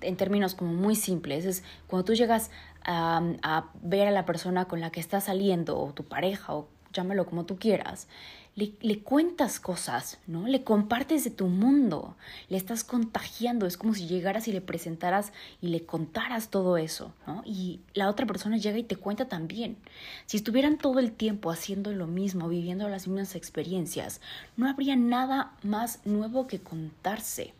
en 0.02 0.16
términos 0.16 0.54
como 0.54 0.72
muy 0.72 0.96
simples, 0.96 1.44
es 1.44 1.62
cuando 1.86 2.04
tú 2.04 2.14
llegas 2.14 2.50
a, 2.84 3.64
ver 3.82 4.08
a 4.08 4.10
la 4.10 4.24
persona 4.24 4.66
con 4.66 4.80
la 4.80 4.90
que 4.90 5.00
estás 5.00 5.24
saliendo, 5.24 5.78
o 5.78 5.92
tu 5.92 6.04
pareja, 6.04 6.54
o 6.54 6.68
llámalo 6.92 7.26
como 7.26 7.44
tú 7.44 7.58
quieras, 7.58 8.08
le, 8.54 8.98
cuentas 9.00 9.58
cosas, 9.60 10.18
¿no? 10.26 10.46
Le 10.46 10.62
compartes 10.62 11.24
de 11.24 11.30
tu 11.30 11.46
mundo, 11.46 12.16
le 12.50 12.58
estás 12.58 12.84
contagiando, 12.84 13.66
es 13.66 13.78
como 13.78 13.94
si 13.94 14.06
llegaras 14.06 14.46
y 14.46 14.52
le 14.52 14.60
presentaras 14.60 15.32
y 15.62 15.68
le 15.68 15.86
contaras 15.86 16.50
todo 16.50 16.76
eso, 16.76 17.14
¿no? 17.26 17.42
Y 17.46 17.80
la 17.94 18.10
otra 18.10 18.26
persona 18.26 18.58
llega 18.58 18.76
y 18.76 18.82
te 18.82 18.96
cuenta 18.96 19.26
también. 19.26 19.78
Si 20.26 20.36
estuvieran 20.36 20.76
todo 20.76 20.98
el 20.98 21.12
tiempo 21.12 21.50
haciendo 21.50 21.92
lo 21.92 22.06
mismo, 22.06 22.48
viviendo 22.48 22.88
las 22.90 23.08
mismas 23.08 23.36
experiencias, 23.36 24.20
no 24.56 24.68
habría 24.68 24.96
nada 24.96 25.54
más 25.62 26.00
nuevo 26.04 26.46
que 26.46 26.60
contarse. 26.60 27.54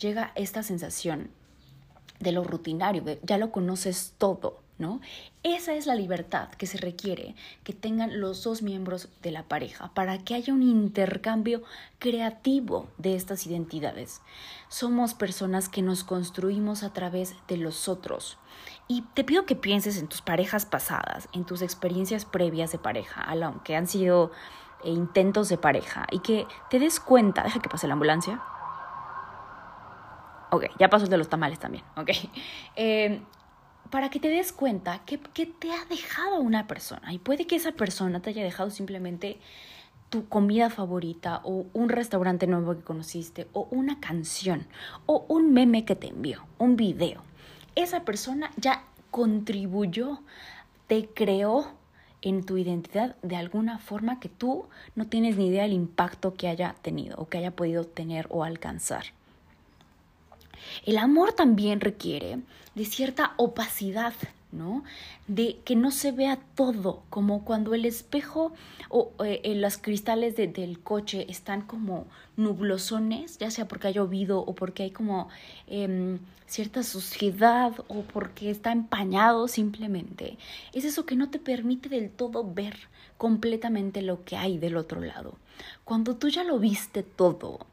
Llega 0.00 0.32
esta 0.34 0.64
sensación 0.64 1.30
de 2.22 2.32
lo 2.32 2.44
rutinario, 2.44 3.02
ya 3.22 3.36
lo 3.36 3.50
conoces 3.50 4.14
todo, 4.16 4.60
¿no? 4.78 5.00
Esa 5.42 5.74
es 5.74 5.86
la 5.86 5.96
libertad 5.96 6.48
que 6.50 6.66
se 6.66 6.78
requiere 6.78 7.34
que 7.64 7.72
tengan 7.72 8.20
los 8.20 8.44
dos 8.44 8.62
miembros 8.62 9.08
de 9.22 9.32
la 9.32 9.42
pareja 9.42 9.92
para 9.92 10.18
que 10.18 10.34
haya 10.34 10.54
un 10.54 10.62
intercambio 10.62 11.62
creativo 11.98 12.88
de 12.96 13.16
estas 13.16 13.46
identidades. 13.46 14.22
Somos 14.68 15.14
personas 15.14 15.68
que 15.68 15.82
nos 15.82 16.04
construimos 16.04 16.84
a 16.84 16.92
través 16.92 17.34
de 17.48 17.56
los 17.56 17.88
otros. 17.88 18.38
Y 18.86 19.02
te 19.14 19.24
pido 19.24 19.46
que 19.46 19.56
pienses 19.56 19.98
en 19.98 20.06
tus 20.06 20.22
parejas 20.22 20.64
pasadas, 20.64 21.28
en 21.32 21.44
tus 21.44 21.62
experiencias 21.62 22.24
previas 22.24 22.70
de 22.70 22.78
pareja, 22.78 23.22
aunque 23.22 23.74
han 23.74 23.88
sido 23.88 24.30
eh, 24.84 24.90
intentos 24.90 25.48
de 25.48 25.58
pareja, 25.58 26.06
y 26.12 26.20
que 26.20 26.46
te 26.70 26.78
des 26.78 27.00
cuenta, 27.00 27.42
deja 27.42 27.60
que 27.60 27.68
pase 27.68 27.88
la 27.88 27.94
ambulancia. 27.94 28.40
Ok, 30.52 30.66
ya 30.78 30.90
pasó 30.90 31.04
el 31.04 31.10
de 31.10 31.16
los 31.16 31.30
tamales 31.30 31.58
también, 31.58 31.82
ok. 31.96 32.10
Eh, 32.76 33.20
para 33.90 34.08
que 34.10 34.20
te 34.20 34.28
des 34.28 34.52
cuenta 34.52 35.02
que, 35.04 35.18
te 35.18 35.70
ha 35.70 35.84
dejado 35.86 36.40
una 36.40 36.66
persona. 36.66 37.12
Y 37.12 37.18
puede 37.18 37.46
que 37.46 37.56
esa 37.56 37.72
persona 37.72 38.20
te 38.20 38.30
haya 38.30 38.42
dejado 38.42 38.70
simplemente 38.70 39.38
tu 40.10 40.28
comida 40.28 40.70
favorita 40.70 41.40
o 41.44 41.66
un 41.72 41.88
restaurante 41.88 42.46
nuevo 42.46 42.74
que 42.74 42.82
conociste 42.82 43.48
o 43.52 43.68
una 43.70 43.98
canción 44.00 44.66
o 45.06 45.24
un 45.28 45.52
meme 45.52 45.84
que 45.84 45.96
te 45.96 46.08
envió, 46.08 46.44
un 46.58 46.76
video. 46.76 47.22
Esa 47.74 48.04
persona 48.04 48.50
ya 48.56 48.84
contribuyó, 49.10 50.20
te 50.86 51.06
creó 51.06 51.66
en 52.20 52.44
tu 52.44 52.56
identidad 52.58 53.16
de 53.22 53.36
alguna 53.36 53.78
forma 53.78 54.20
que 54.20 54.28
tú 54.28 54.66
no 54.94 55.06
tienes 55.06 55.36
ni 55.36 55.48
idea 55.48 55.62
del 55.62 55.72
impacto 55.72 56.34
que 56.34 56.48
haya 56.48 56.74
tenido 56.82 57.16
o 57.18 57.28
que 57.28 57.38
haya 57.38 57.56
podido 57.56 57.84
tener 57.84 58.26
o 58.30 58.44
alcanzar. 58.44 59.04
El 60.84 60.98
amor 60.98 61.32
también 61.32 61.80
requiere 61.80 62.40
de 62.74 62.84
cierta 62.84 63.34
opacidad, 63.36 64.14
¿no? 64.50 64.84
De 65.26 65.58
que 65.64 65.76
no 65.76 65.90
se 65.90 66.12
vea 66.12 66.38
todo, 66.54 67.02
como 67.10 67.44
cuando 67.44 67.74
el 67.74 67.84
espejo 67.84 68.52
o 68.88 69.12
eh, 69.24 69.54
los 69.56 69.78
cristales 69.78 70.36
del 70.36 70.80
coche 70.80 71.26
están 71.28 71.62
como 71.62 72.06
nublosones, 72.36 73.38
ya 73.38 73.50
sea 73.50 73.66
porque 73.66 73.88
ha 73.88 73.92
llovido 73.92 74.40
o 74.40 74.54
porque 74.54 74.84
hay 74.84 74.90
como 74.90 75.28
em, 75.66 76.18
cierta 76.46 76.82
suciedad 76.82 77.72
o 77.88 78.02
porque 78.02 78.50
está 78.50 78.72
empañado 78.72 79.48
simplemente. 79.48 80.36
Es 80.74 80.84
eso 80.84 81.06
que 81.06 81.16
no 81.16 81.30
te 81.30 81.38
permite 81.38 81.88
del 81.88 82.10
todo 82.10 82.44
ver 82.44 82.76
completamente 83.16 84.02
lo 84.02 84.24
que 84.24 84.36
hay 84.36 84.58
del 84.58 84.76
otro 84.76 85.00
lado. 85.00 85.34
Cuando 85.84 86.16
tú 86.16 86.28
ya 86.28 86.44
lo 86.44 86.58
viste 86.58 87.02
todo, 87.02 87.66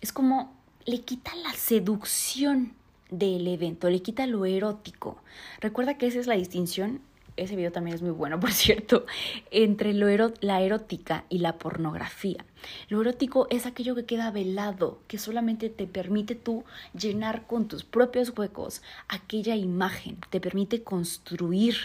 es 0.00 0.12
como 0.12 0.52
le 0.86 1.00
quita 1.00 1.34
la 1.36 1.52
seducción 1.52 2.74
del 3.10 3.46
evento, 3.46 3.88
le 3.88 4.02
quita 4.02 4.26
lo 4.26 4.44
erótico. 4.44 5.18
Recuerda 5.60 5.96
que 5.96 6.06
esa 6.06 6.20
es 6.20 6.26
la 6.26 6.34
distinción, 6.34 7.00
ese 7.36 7.56
video 7.56 7.72
también 7.72 7.94
es 7.94 8.02
muy 8.02 8.12
bueno, 8.12 8.38
por 8.40 8.52
cierto, 8.52 9.06
entre 9.50 9.94
lo 9.94 10.04
la 10.40 10.60
erótica 10.60 11.24
y 11.28 11.38
la 11.38 11.58
pornografía. 11.58 12.44
Lo 12.88 13.00
erótico 13.00 13.46
es 13.50 13.66
aquello 13.66 13.94
que 13.94 14.04
queda 14.04 14.30
velado, 14.30 14.98
que 15.08 15.18
solamente 15.18 15.68
te 15.68 15.86
permite 15.86 16.34
tú 16.34 16.64
llenar 16.98 17.46
con 17.46 17.66
tus 17.66 17.84
propios 17.84 18.32
huecos 18.36 18.82
aquella 19.08 19.56
imagen, 19.56 20.18
te 20.30 20.40
permite 20.40 20.82
construir, 20.82 21.76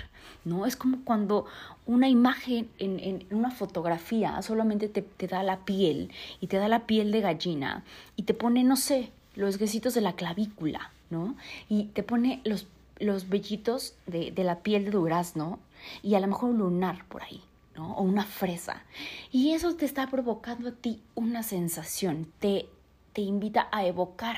¿no? 0.46 0.66
Es 0.66 0.76
como 0.76 1.04
cuando 1.04 1.46
una 1.90 2.08
imagen 2.08 2.70
en, 2.78 3.00
en 3.00 3.26
una 3.32 3.50
fotografía 3.50 4.40
solamente 4.44 4.90
te, 4.90 5.02
te, 5.02 5.26
da 5.26 5.42
la 5.42 5.66
piel 5.66 6.12
y 6.40 6.46
te 6.46 6.58
da 6.58 6.68
la 6.68 6.86
piel 6.86 7.12
de 7.12 7.22
gallina 7.22 7.84
y 8.16 8.24
te 8.24 8.36
pone, 8.36 8.64
no 8.64 8.76
sé, 8.76 9.10
los 9.34 9.60
huesitos 9.60 9.96
de 9.96 10.02
la 10.02 10.14
clavícula, 10.14 10.92
¿no? 11.10 11.36
Y 11.68 11.86
te 11.86 12.04
pone 12.04 12.42
los, 12.44 12.68
los 13.00 13.28
vellitos 13.28 13.96
de, 14.06 14.30
de 14.30 14.44
la 14.44 14.60
piel 14.60 14.86
de 14.86 14.92
durazno 14.92 15.58
y 16.04 16.14
a 16.14 16.20
lo 16.20 16.28
mejor 16.28 16.52
un 16.52 16.60
lunar 16.60 17.06
por 17.08 17.24
ahí. 17.24 17.42
¿no? 17.76 17.94
O 17.94 18.04
una 18.04 18.26
fresa. 18.26 18.84
Y 19.32 19.52
eso 19.54 19.74
te 19.76 19.86
está 19.86 20.08
provocando 20.08 20.70
a 20.70 20.74
ti 20.74 21.02
una 21.16 21.44
sensación, 21.44 22.28
te, 22.40 22.68
te 23.14 23.22
invita 23.22 23.70
a 23.72 23.86
evocar 23.86 24.38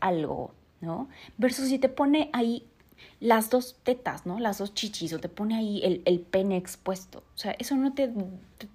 algo, 0.00 0.52
¿no? 0.82 1.08
Versus 1.38 1.68
si 1.68 1.78
te 1.78 1.88
pone 1.88 2.28
ahí 2.34 2.66
las 3.20 3.50
dos 3.50 3.76
tetas, 3.82 4.26
¿no? 4.26 4.38
Las 4.38 4.58
dos 4.58 4.74
chichis, 4.74 5.12
o 5.12 5.18
te 5.18 5.28
pone 5.28 5.56
ahí 5.56 5.80
el, 5.82 6.02
el 6.04 6.20
pene 6.20 6.56
expuesto. 6.56 7.18
O 7.34 7.38
sea, 7.38 7.52
eso 7.58 7.76
no 7.76 7.94
te, 7.94 8.10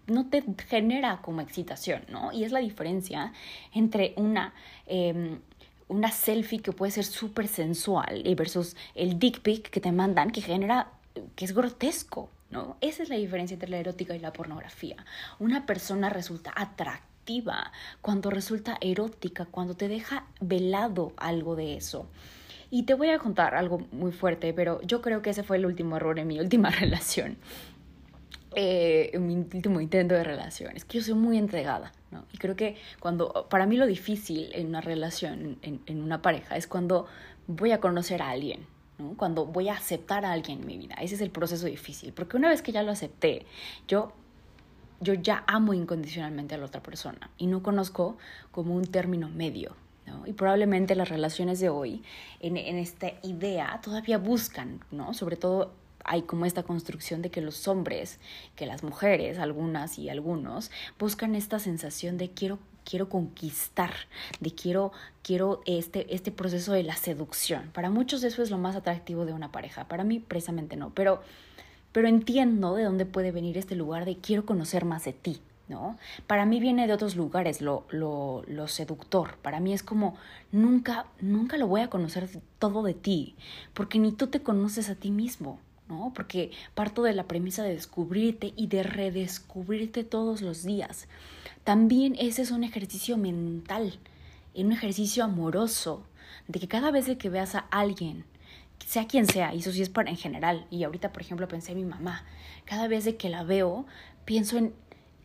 no 0.08 0.28
te 0.28 0.44
genera 0.68 1.22
como 1.22 1.42
excitación, 1.42 2.04
¿no? 2.10 2.32
Y 2.32 2.44
es 2.44 2.52
la 2.52 2.60
diferencia 2.60 3.34
entre 3.74 4.14
una, 4.18 4.54
em, 4.88 5.40
una 5.88 6.12
selfie 6.12 6.62
que 6.62 6.72
puede 6.72 6.92
ser 6.92 7.06
súper 7.06 7.48
sensual 7.48 8.24
versus 8.36 8.76
el 8.96 9.20
dick 9.20 9.42
pic 9.42 9.70
que 9.70 9.82
te 9.82 9.92
mandan 9.92 10.32
que 10.32 10.42
genera, 10.42 10.92
que 11.36 11.46
es 11.46 11.54
grotesco, 11.54 12.30
¿no? 12.50 12.78
Esa 12.82 13.04
es 13.04 13.10
la 13.10 13.16
diferencia 13.16 13.54
entre 13.54 13.70
la 13.70 13.78
erótica 13.78 14.16
y 14.16 14.20
la 14.20 14.34
pornografía. 14.34 15.06
Una 15.40 15.66
persona 15.66 16.10
resulta 16.10 16.52
atractiva 16.56 17.72
cuando 18.02 18.30
resulta 18.32 18.78
erótica, 18.82 19.46
cuando 19.46 19.76
te 19.76 19.88
deja 19.88 20.26
velado 20.42 21.14
algo 21.18 21.56
de 21.56 21.78
eso. 21.78 22.08
Y 22.72 22.84
te 22.84 22.94
voy 22.94 23.10
a 23.10 23.20
contar 23.20 23.56
algo 23.56 23.80
muy 23.92 24.12
fuerte, 24.12 24.54
pero 24.54 24.82
yo 24.82 25.02
creo 25.02 25.22
que 25.22 25.32
ese 25.32 25.44
fue 25.44 25.58
el 25.58 25.66
último 25.66 25.98
error 25.98 26.20
en 26.20 26.28
mi 26.28 26.40
última 26.40 26.70
relación. 26.80 27.38
Eh, 28.56 29.12
en 29.14 29.28
mi 29.28 29.36
último 29.36 29.80
intento 29.80 30.16
de 30.16 30.24
relación. 30.24 30.76
Es 30.76 30.86
que 30.86 30.98
yo 30.98 31.04
soy 31.04 31.14
muy 31.14 31.38
entregada, 31.38 31.92
¿no? 32.10 32.26
Y 32.34 32.38
creo 32.38 32.56
que 32.56 32.78
cuando, 33.00 33.48
para 33.50 33.68
mí 33.68 33.78
lo 33.78 33.86
difícil 33.86 34.50
en 34.54 34.68
una 34.68 34.82
relación, 34.82 35.60
en, 35.62 35.82
en 35.86 36.02
una 36.02 36.22
pareja, 36.22 36.58
es 36.58 36.66
cuando 36.66 37.06
voy 37.48 37.72
a 37.72 37.80
conocer 37.80 38.24
a 38.24 38.30
alguien, 38.30 38.66
¿no? 38.98 39.16
Cuando 39.18 39.46
voy 39.46 39.70
a 39.70 39.74
aceptar 39.74 40.26
a 40.26 40.32
alguien 40.32 40.62
en 40.62 40.66
mi 40.66 40.78
vida. 40.78 40.96
Ese 40.96 41.16
es 41.16 41.22
el 41.22 41.30
proceso 41.30 41.68
difícil, 41.68 42.12
porque 42.12 42.38
una 42.38 42.50
vez 42.50 42.64
que 42.64 42.72
ya 42.72 42.82
lo 42.82 42.92
acepté, 42.92 43.46
yo 43.88 44.14
yo 45.02 45.14
ya 45.14 45.44
amo 45.48 45.74
incondicionalmente 45.74 46.56
a 46.56 46.58
la 46.58 46.66
otra 46.66 46.84
persona 46.84 47.30
y 47.38 47.48
no 47.48 47.64
conozco 47.64 48.18
como 48.52 48.76
un 48.76 48.86
término 48.86 49.30
medio, 49.30 49.76
y 50.26 50.34
probablemente 50.34 50.96
las 50.96 51.10
relaciones 51.10 51.60
de 51.60 51.70
hoy, 51.70 52.04
en, 52.40 52.58
en 52.58 52.78
esta 52.78 53.12
idea, 53.24 53.80
todavía 53.84 54.18
buscan, 54.18 54.80
¿no? 54.92 55.14
Sobre 55.14 55.36
todo 55.36 55.74
hay 56.04 56.24
como 56.24 56.46
esta 56.46 56.64
construcción 56.64 57.22
de 57.22 57.30
que 57.30 57.42
los 57.42 57.68
hombres, 57.68 58.20
que 58.56 58.66
las 58.66 58.84
mujeres, 58.84 59.38
algunas 59.38 60.00
y 60.00 60.10
algunos, 60.10 60.72
buscan 60.98 61.36
esta 61.36 61.60
sensación 61.60 62.18
de 62.18 62.32
quiero 62.32 62.60
quiero 62.84 63.10
conquistar, 63.10 63.94
de 64.40 64.52
quiero 64.52 64.92
quiero 65.22 65.62
este 65.66 66.14
este 66.16 66.32
proceso 66.32 66.74
de 66.74 66.84
la 66.84 66.96
seducción. 66.96 67.70
Para 67.74 67.90
muchos 67.90 68.24
eso 68.24 68.42
es 68.42 68.50
lo 68.50 68.58
más 68.58 68.76
atractivo 68.76 69.26
de 69.26 69.34
una 69.34 69.52
pareja, 69.52 69.88
para 69.88 70.04
mí 70.04 70.20
precisamente 70.20 70.76
no, 70.76 70.92
pero 70.94 71.22
pero 71.92 72.08
entiendo 72.08 72.76
de 72.76 72.84
dónde 72.84 73.06
puede 73.06 73.32
venir 73.32 73.58
este 73.58 73.76
lugar 73.76 74.06
de 74.06 74.18
quiero 74.18 74.46
conocer 74.46 74.86
más 74.86 75.06
de 75.06 75.14
ti, 75.14 75.42
¿no? 75.70 75.98
Para 76.28 76.46
mí 76.46 76.60
viene 76.60 76.88
de 76.88 76.94
otros 76.94 77.16
lugares 77.16 77.62
lo, 77.62 77.86
lo, 77.92 78.68
seductor. 78.68 79.38
Para 79.42 79.60
mí 79.60 79.72
es 79.72 79.84
como 79.84 80.18
nunca, 80.52 81.06
nunca 81.22 81.58
lo 81.58 81.68
voy 81.68 81.82
a 81.82 81.90
conocer 81.90 82.28
todo 82.58 82.84
de 82.84 82.96
ti, 82.96 83.36
porque 83.74 84.00
ni 84.00 84.12
tú 84.12 84.28
te 84.28 84.42
conoces 84.42 84.90
a 84.90 84.96
ti 84.96 85.12
mismo, 85.12 85.60
¿no? 85.88 86.12
Porque 86.14 86.52
parto 86.74 87.04
de 87.04 87.14
la 87.14 87.24
premisa 87.24 87.64
de 87.64 87.76
descubrirte 87.76 88.52
y 88.56 88.68
de 88.68 88.84
redescubrirte 88.84 90.04
todos 90.04 90.42
los 90.42 90.64
días. 90.64 91.08
También 91.64 92.16
ese 92.20 92.42
es 92.42 92.52
un 92.52 92.64
ejercicio 92.64 93.18
mental, 93.18 94.00
un 94.56 94.72
ejercicio 94.72 95.24
amoroso, 95.24 96.04
de 96.48 96.60
que 96.60 96.68
cada 96.68 96.90
vez 96.90 97.06
que 97.18 97.30
veas 97.30 97.54
a 97.54 97.60
alguien, 97.60 98.26
sea 98.86 99.06
quien 99.06 99.28
sea, 99.28 99.54
y 99.54 99.60
eso 99.60 99.72
sí 99.72 99.84
es 99.84 99.90
para 99.90 100.10
en 100.10 100.18
general, 100.18 100.66
y 100.72 100.84
ahorita 100.84 101.12
por 101.12 101.22
ejemplo 101.22 101.48
pensé 101.48 101.74
en 101.74 101.78
mi 101.78 101.86
mamá, 101.86 102.26
cada 102.66 102.88
vez 102.88 103.08
que 103.16 103.30
la 103.30 103.44
veo, 103.44 103.86
pienso 104.26 104.58
en 104.58 104.74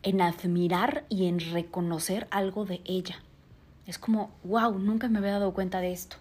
en 0.05 0.21
admirar 0.21 1.03
y 1.09 1.25
en 1.27 1.39
reconocer 1.39 2.27
algo 2.29 2.63
de 2.63 2.79
ella. 2.85 3.17
Es 3.87 3.97
como, 3.97 4.29
wow, 4.43 4.77
nunca 4.77 5.09
me 5.09 5.17
había 5.17 5.33
dado 5.33 5.53
cuenta 5.53 5.81
de 5.81 5.91
esto. 5.91 6.17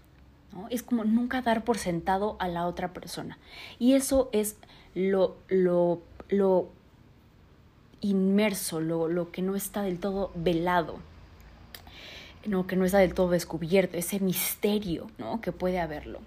¿no? 0.53 0.67
Es 0.71 0.83
como 0.83 1.05
nunca 1.05 1.43
dar 1.43 1.65
por 1.65 1.77
sentado 1.77 2.37
a 2.41 2.49
la 2.49 2.67
otra 2.67 2.93
persona. 2.95 3.39
Y 3.79 3.93
eso 3.93 4.31
es 4.33 4.57
lo, 4.95 5.37
lo, 5.49 6.01
lo 6.31 6.71
inmerso, 8.01 8.81
lo, 8.81 9.09
lo 9.09 9.31
que 9.31 9.43
no 9.43 9.55
está 9.55 9.83
del 9.83 9.99
todo 9.99 10.33
velado, 10.35 10.97
no, 12.47 12.67
que 12.67 12.77
no 12.77 12.87
está 12.87 12.99
del 12.99 13.13
todo 13.13 13.31
descubierto, 13.31 13.99
ese 13.99 14.19
misterio 14.19 15.11
¿no? 15.19 15.43
que 15.43 15.53
puede 15.53 15.79
haberlo. 15.79 16.21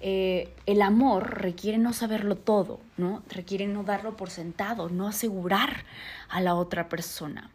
Eh, 0.00 0.54
el 0.66 0.82
amor 0.82 1.40
requiere 1.40 1.78
no 1.78 1.92
saberlo 1.92 2.36
todo, 2.36 2.80
¿no? 2.96 3.22
Requiere 3.28 3.66
no 3.66 3.82
darlo 3.82 4.16
por 4.16 4.30
sentado, 4.30 4.88
no 4.88 5.08
asegurar 5.08 5.84
a 6.28 6.40
la 6.40 6.54
otra 6.54 6.88
persona. 6.88 7.50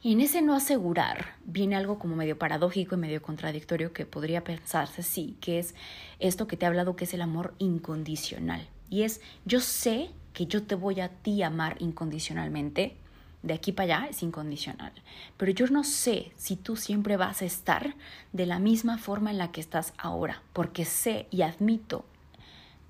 Y 0.00 0.12
en 0.12 0.20
ese 0.20 0.42
no 0.42 0.54
asegurar 0.54 1.34
viene 1.44 1.74
algo 1.74 1.98
como 1.98 2.14
medio 2.14 2.38
paradójico 2.38 2.94
y 2.94 2.98
medio 2.98 3.20
contradictorio 3.20 3.92
que 3.92 4.06
podría 4.06 4.44
pensarse, 4.44 5.02
sí, 5.02 5.36
que 5.40 5.58
es 5.58 5.74
esto 6.20 6.46
que 6.46 6.56
te 6.56 6.64
he 6.64 6.68
hablado 6.68 6.94
que 6.94 7.04
es 7.04 7.14
el 7.14 7.22
amor 7.22 7.54
incondicional. 7.58 8.68
Y 8.90 9.02
es, 9.02 9.20
yo 9.44 9.60
sé 9.60 10.10
que 10.32 10.46
yo 10.46 10.62
te 10.62 10.76
voy 10.76 11.00
a 11.00 11.08
ti 11.08 11.42
amar 11.42 11.76
incondicionalmente, 11.80 12.94
de 13.42 13.54
aquí 13.54 13.72
para 13.72 13.98
allá 13.98 14.08
es 14.10 14.22
incondicional. 14.22 14.92
Pero 15.36 15.52
yo 15.52 15.66
no 15.68 15.84
sé 15.84 16.32
si 16.36 16.56
tú 16.56 16.76
siempre 16.76 17.16
vas 17.16 17.42
a 17.42 17.44
estar 17.44 17.94
de 18.32 18.46
la 18.46 18.58
misma 18.58 18.98
forma 18.98 19.30
en 19.30 19.38
la 19.38 19.52
que 19.52 19.60
estás 19.60 19.92
ahora, 19.98 20.42
porque 20.52 20.84
sé 20.84 21.26
y 21.30 21.42
admito 21.42 22.04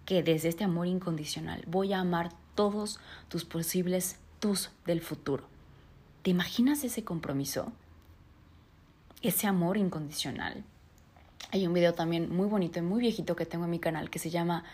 que 0.05 0.23
desde 0.23 0.49
este 0.49 0.65
amor 0.65 0.87
incondicional 0.87 1.63
voy 1.67 1.93
a 1.93 2.01
amar 2.01 2.31
todos 2.55 2.99
tus 3.29 3.45
posibles 3.45 4.19
tus 4.41 4.71
del 4.87 5.01
futuro. 5.01 5.45
¿Te 6.23 6.31
imaginas 6.31 6.83
ese 6.85 7.05
compromiso? 7.05 7.73
Ese 9.23 9.47
amor 9.47 9.77
incondicional. 9.77 10.65
Hay 11.51 11.67
un 11.67 11.75
video 11.75 11.95
también 11.95 12.35
muy 12.35 12.47
bonito 12.47 12.79
y 12.79 12.83
muy 12.83 13.01
viejito 13.01 13.37
que 13.37 13.47
tengo 13.47 13.65
en 13.65 13.71
mi 13.71 13.79
canal 13.79 14.11
que 14.11 14.19
se 14.19 14.31
llama 14.31 14.65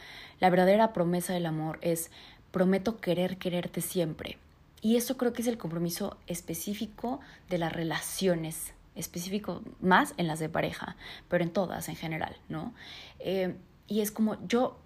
La 0.40 0.50
verdadera 0.50 0.92
promesa 0.92 1.32
del 1.32 1.46
amor 1.46 1.78
es 1.82 2.10
prometo 2.50 2.98
querer 2.98 3.36
quererte 3.36 3.80
siempre. 3.80 4.38
Y 4.84 4.96
eso 4.96 5.16
creo 5.16 5.32
que 5.32 5.40
es 5.40 5.48
el 5.48 5.56
compromiso 5.56 6.18
específico 6.26 7.20
de 7.48 7.56
las 7.56 7.72
relaciones, 7.72 8.74
específico 8.94 9.62
más 9.80 10.12
en 10.18 10.26
las 10.26 10.40
de 10.40 10.50
pareja, 10.50 10.96
pero 11.30 11.42
en 11.42 11.48
todas 11.48 11.88
en 11.88 11.96
general, 11.96 12.36
¿no? 12.50 12.74
Eh, 13.18 13.56
y 13.88 14.02
es 14.02 14.10
como 14.10 14.36
yo 14.46 14.76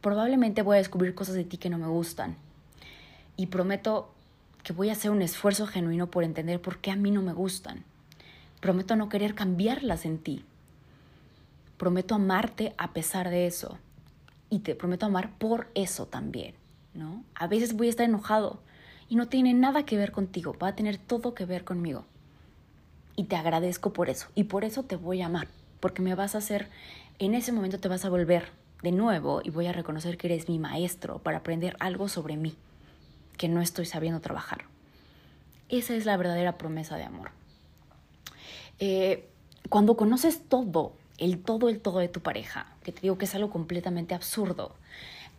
probablemente 0.00 0.62
voy 0.62 0.76
a 0.76 0.78
descubrir 0.78 1.14
cosas 1.14 1.34
de 1.34 1.44
ti 1.44 1.58
que 1.58 1.68
no 1.68 1.76
me 1.76 1.86
gustan. 1.86 2.34
Y 3.36 3.48
prometo 3.48 4.10
que 4.62 4.72
voy 4.72 4.88
a 4.88 4.92
hacer 4.92 5.10
un 5.10 5.20
esfuerzo 5.20 5.66
genuino 5.66 6.10
por 6.10 6.24
entender 6.24 6.58
por 6.62 6.78
qué 6.78 6.90
a 6.90 6.96
mí 6.96 7.10
no 7.10 7.20
me 7.20 7.34
gustan. 7.34 7.84
Prometo 8.60 8.96
no 8.96 9.10
querer 9.10 9.34
cambiarlas 9.34 10.06
en 10.06 10.16
ti. 10.16 10.46
Prometo 11.76 12.14
amarte 12.14 12.72
a 12.78 12.94
pesar 12.94 13.28
de 13.28 13.46
eso. 13.46 13.76
Y 14.48 14.60
te 14.60 14.74
prometo 14.74 15.04
amar 15.04 15.36
por 15.36 15.68
eso 15.74 16.06
también, 16.06 16.54
¿no? 16.94 17.22
A 17.34 17.48
veces 17.48 17.76
voy 17.76 17.88
a 17.88 17.90
estar 17.90 18.06
enojado, 18.06 18.62
y 19.10 19.16
no 19.16 19.28
tiene 19.28 19.52
nada 19.52 19.84
que 19.84 19.98
ver 19.98 20.12
contigo, 20.12 20.56
va 20.62 20.68
a 20.68 20.76
tener 20.76 20.96
todo 20.96 21.34
que 21.34 21.44
ver 21.44 21.64
conmigo. 21.64 22.06
Y 23.16 23.24
te 23.24 23.36
agradezco 23.36 23.92
por 23.92 24.08
eso 24.08 24.28
y 24.34 24.44
por 24.44 24.64
eso 24.64 24.84
te 24.84 24.96
voy 24.96 25.20
a 25.20 25.26
amar, 25.26 25.48
porque 25.80 26.00
me 26.00 26.14
vas 26.14 26.34
a 26.34 26.38
hacer, 26.38 26.68
en 27.18 27.34
ese 27.34 27.52
momento 27.52 27.80
te 27.80 27.88
vas 27.88 28.04
a 28.04 28.08
volver 28.08 28.44
de 28.82 28.92
nuevo 28.92 29.42
y 29.44 29.50
voy 29.50 29.66
a 29.66 29.72
reconocer 29.72 30.16
que 30.16 30.28
eres 30.28 30.48
mi 30.48 30.58
maestro 30.58 31.18
para 31.18 31.38
aprender 31.38 31.76
algo 31.80 32.08
sobre 32.08 32.36
mí 32.36 32.54
que 33.36 33.48
no 33.48 33.60
estoy 33.60 33.84
sabiendo 33.84 34.20
trabajar. 34.20 34.64
Esa 35.68 35.94
es 35.94 36.06
la 36.06 36.16
verdadera 36.16 36.56
promesa 36.56 36.96
de 36.96 37.04
amor. 37.04 37.32
Eh, 38.78 39.28
cuando 39.68 39.96
conoces 39.96 40.48
todo, 40.48 40.92
el 41.18 41.42
todo, 41.42 41.68
el 41.68 41.80
todo 41.80 41.98
de 41.98 42.08
tu 42.08 42.20
pareja, 42.20 42.66
que 42.84 42.92
te 42.92 43.00
digo 43.00 43.18
que 43.18 43.24
es 43.24 43.34
algo 43.34 43.50
completamente 43.50 44.14
absurdo, 44.14 44.74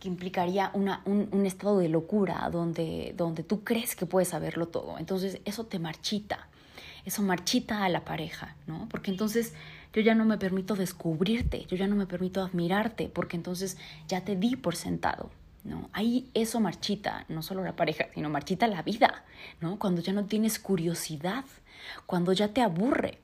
que 0.02 0.08
implicaría 0.08 0.72
una, 0.74 1.00
un, 1.04 1.46
estado 1.46 1.78
de 1.78 1.88
locura 1.88 2.48
donde, 2.50 3.14
donde 3.16 3.44
tú 3.44 3.62
crees 3.62 3.94
que 3.94 4.04
puedes 4.04 4.30
saberlo 4.30 4.66
todo. 4.66 4.98
Entonces 4.98 5.40
eso 5.44 5.64
te 5.66 5.78
marchita, 5.78 6.48
eso 7.04 7.22
marchita 7.22 7.84
a 7.84 7.88
la 7.88 8.04
pareja, 8.04 8.56
¿no? 8.66 8.88
Porque 8.90 9.12
entonces 9.12 9.54
yo 9.92 10.02
ya 10.02 10.16
no 10.16 10.24
me 10.24 10.38
permito 10.38 10.74
descubrirte, 10.74 11.66
yo 11.66 11.76
ya 11.76 11.86
no 11.86 11.94
me 11.94 12.06
permito 12.06 12.42
admirarte, 12.42 13.08
porque 13.14 13.36
entonces 13.36 13.76
ya 14.08 14.22
te 14.24 14.34
di 14.34 14.56
por 14.56 14.74
sentado. 14.74 15.30
¿No? 15.62 15.88
Ahí 15.92 16.28
eso 16.34 16.58
marchita, 16.58 17.24
no 17.28 17.40
solo 17.40 17.62
la 17.62 17.76
pareja, 17.76 18.08
sino 18.12 18.28
marchita 18.28 18.66
la 18.66 18.82
vida, 18.82 19.24
¿no? 19.60 19.78
Cuando 19.78 20.02
ya 20.02 20.12
no 20.12 20.24
tienes 20.24 20.58
curiosidad, 20.58 21.44
cuando 22.06 22.32
ya 22.32 22.48
te 22.48 22.60
aburre, 22.60 23.20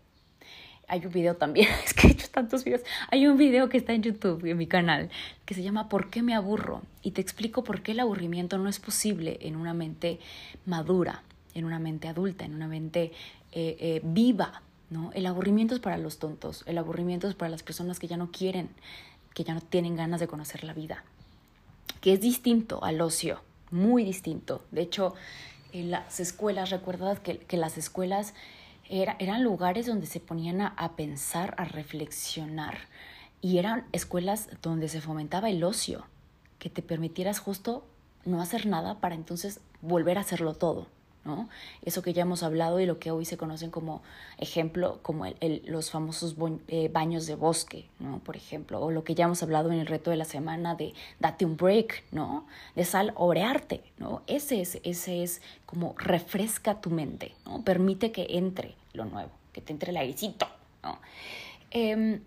hay 0.89 1.05
un 1.05 1.13
video 1.13 1.37
también, 1.37 1.69
es 1.85 1.95
que 1.95 2.09
he 2.09 2.11
hecho 2.11 2.29
tantos 2.31 2.65
videos. 2.65 2.83
Hay 3.11 3.27
un 3.27 3.37
video 3.37 3.69
que 3.69 3.77
está 3.77 3.93
en 3.93 4.03
YouTube, 4.03 4.45
en 4.47 4.57
mi 4.57 4.67
canal, 4.67 5.11
que 5.45 5.55
se 5.55 5.63
llama 5.63 5.89
¿Por 5.89 6.11
qué 6.11 6.23
me 6.23 6.35
aburro? 6.35 6.83
Y 7.03 7.13
te 7.13 7.21
explico 7.21 7.63
por 7.63 7.83
qué 7.83 7.93
el 7.93 8.01
aburrimiento 8.01 8.59
no 8.59 8.69
es 8.69 8.81
posible 8.81 9.39
en 9.43 9.57
una 9.57 9.75
mente 9.75 10.19
madura, 10.67 11.23
en 11.55 11.67
una 11.67 11.79
mente 11.79 12.09
adulta, 12.09 12.45
en 12.45 12.55
una 12.55 12.67
mente 12.67 13.13
eh, 13.53 13.77
eh, 13.79 14.01
viva. 14.03 14.63
¿no? 14.91 15.13
El 15.13 15.27
aburrimiento 15.27 15.75
es 15.75 15.81
para 15.81 15.99
los 15.99 16.19
tontos, 16.19 16.65
el 16.67 16.79
aburrimiento 16.79 17.29
es 17.29 17.35
para 17.35 17.51
las 17.51 17.63
personas 17.63 17.99
que 17.99 18.09
ya 18.09 18.17
no 18.17 18.31
quieren, 18.33 18.71
que 19.35 19.45
ya 19.45 19.53
no 19.53 19.61
tienen 19.61 19.97
ganas 19.97 20.21
de 20.21 20.27
conocer 20.27 20.65
la 20.65 20.73
vida, 20.73 21.05
que 22.01 22.15
es 22.15 22.21
distinto 22.21 22.83
al 22.83 23.01
ocio, 23.03 23.43
muy 23.71 24.03
distinto. 24.03 24.63
De 24.71 24.81
hecho, 24.81 25.15
en 25.73 25.91
las 25.91 26.21
escuelas, 26.21 26.71
recuerdas 26.71 27.21
que, 27.21 27.37
que 27.37 27.59
las 27.59 27.77
escuelas 27.77 28.33
eran 28.89 29.45
lugares 29.45 29.87
donde 29.87 30.07
se 30.07 30.21
ponían 30.21 30.61
a, 30.61 30.93
pensar, 30.97 31.55
a 31.59 31.65
reflexionar. 31.65 32.79
Y 33.41 33.59
eran 33.59 33.87
escuelas 33.93 34.49
donde 34.63 34.89
se 34.89 35.01
fomentaba 35.01 35.51
el 35.51 35.63
ocio, 35.63 36.07
que 36.59 36.71
te 36.71 36.83
permitieras 36.83 37.39
justo 37.39 37.87
no 38.25 38.41
hacer 38.41 38.67
nada 38.67 39.01
para 39.01 39.15
entonces 39.15 39.61
volver 39.81 40.19
a 40.19 40.23
hacerlo 40.23 40.55
todo. 40.55 40.89
¿No? 41.25 41.49
Eso 41.83 42.03
que 42.03 42.13
ya 42.13 42.23
hemos 42.23 42.43
hablado 42.43 42.81
y 42.81 42.87
lo 42.87 42.99
que 42.99 43.11
hoy 43.11 43.25
se 43.25 43.37
conocen 43.37 43.71
como 43.71 44.03
ejemplo, 44.39 44.99
como 45.03 45.27
el, 45.27 45.63
los 45.67 45.91
famosos 45.91 46.37
eh, 46.69 46.89
baños 46.93 47.27
de 47.27 47.35
bosque, 47.35 47.89
¿no? 47.99 48.19
Por 48.19 48.37
ejemplo, 48.37 48.81
o 48.81 48.91
lo 48.91 49.05
que 49.05 49.15
ya 49.15 49.25
hemos 49.27 49.43
hablado 49.43 49.71
en 49.71 49.79
el 49.79 49.87
reto 49.87 50.11
de 50.11 50.17
la 50.17 50.25
semana 50.25 50.75
de 50.75 50.95
date 51.21 51.45
un 51.45 51.57
break, 51.57 52.05
¿no? 52.13 52.47
De 52.75 52.85
sal 52.85 53.13
orearte, 53.17 53.83
¿no? 53.99 54.23
Ese 54.27 54.61
es, 54.61 54.81
ese 54.83 55.23
es 55.23 55.43
como 55.67 55.95
refresca 55.99 56.81
tu 56.81 56.91
mente, 56.91 57.35
¿no? 57.45 57.63
Permite 57.63 58.13
que 58.13 58.27
entre 58.31 58.75
lo 58.93 59.05
nuevo, 59.05 59.31
que 59.53 59.61
te 59.61 59.73
entre 59.73 59.91
el 59.91 59.97
airecito, 59.97 60.47
¿no? 60.83 60.99
Em, 61.71 62.21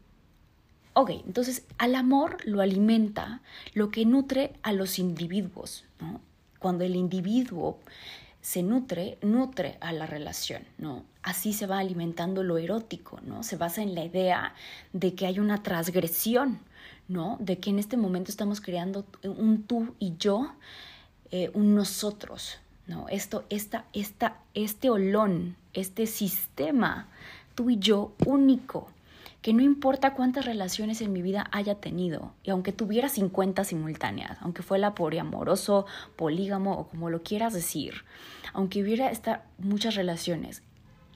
ok, 0.94 1.10
entonces 1.26 1.64
al 1.78 1.96
amor 1.96 2.38
lo 2.46 2.62
alimenta 2.62 3.42
lo 3.74 3.90
que 3.90 4.06
nutre 4.06 4.54
a 4.62 4.74
los 4.74 5.00
individuos, 5.00 5.86
¿no? 6.00 6.22
Cuando 6.60 6.84
el 6.84 6.96
individuo 6.96 7.80
se 8.42 8.64
nutre, 8.64 9.18
nutre 9.22 9.78
a 9.82 9.94
la 9.94 10.08
relación, 10.08 10.64
¿no? 10.78 11.04
Así 11.22 11.54
se 11.54 11.68
va 11.68 11.80
alimentando 11.80 12.44
lo 12.44 12.58
erótico, 12.58 13.20
¿no? 13.22 13.44
Se 13.44 13.56
basa 13.56 13.82
en 13.82 13.94
la 13.94 14.04
idea 14.04 14.56
de 14.94 15.14
que 15.14 15.28
hay 15.28 15.40
una 15.40 15.62
transgresión, 15.62 16.60
¿no? 17.08 17.38
De 17.40 17.60
que 17.60 17.70
en 17.70 17.80
este 17.80 17.98
momento 17.98 18.32
estamos 18.32 18.60
creando 18.60 19.06
un 19.24 19.64
tú 19.64 19.96
y 20.00 20.16
yo, 20.18 20.54
eh, 21.30 21.52
un 21.54 21.76
nosotros, 21.76 22.58
¿no? 22.88 23.08
Esto, 23.10 23.46
esta, 23.50 23.86
esta, 23.94 24.38
este 24.54 24.90
olón, 24.90 25.56
este 25.74 26.08
sistema, 26.08 27.08
tú 27.54 27.70
y 27.70 27.78
yo 27.78 28.14
único, 28.26 28.90
que 29.42 29.54
no 29.54 29.62
importa 29.62 30.14
cuántas 30.14 30.46
relaciones 30.46 31.02
en 31.02 31.12
mi 31.12 31.22
vida 31.22 31.48
haya 31.52 31.76
tenido, 31.76 32.34
y 32.44 32.52
aunque 32.52 32.72
tuviera 32.72 33.10
50 33.10 33.64
simultáneas, 33.64 34.38
aunque 34.42 34.62
fuera 34.62 34.94
poliamoroso, 34.94 35.86
polígamo 36.16 36.74
o 36.74 36.88
como 36.88 37.10
lo 37.10 37.24
quieras 37.24 37.54
decir, 37.54 38.04
aunque 38.54 38.82
hubiera 38.82 39.10
esta, 39.10 39.44
muchas 39.58 39.96
relaciones, 39.96 40.62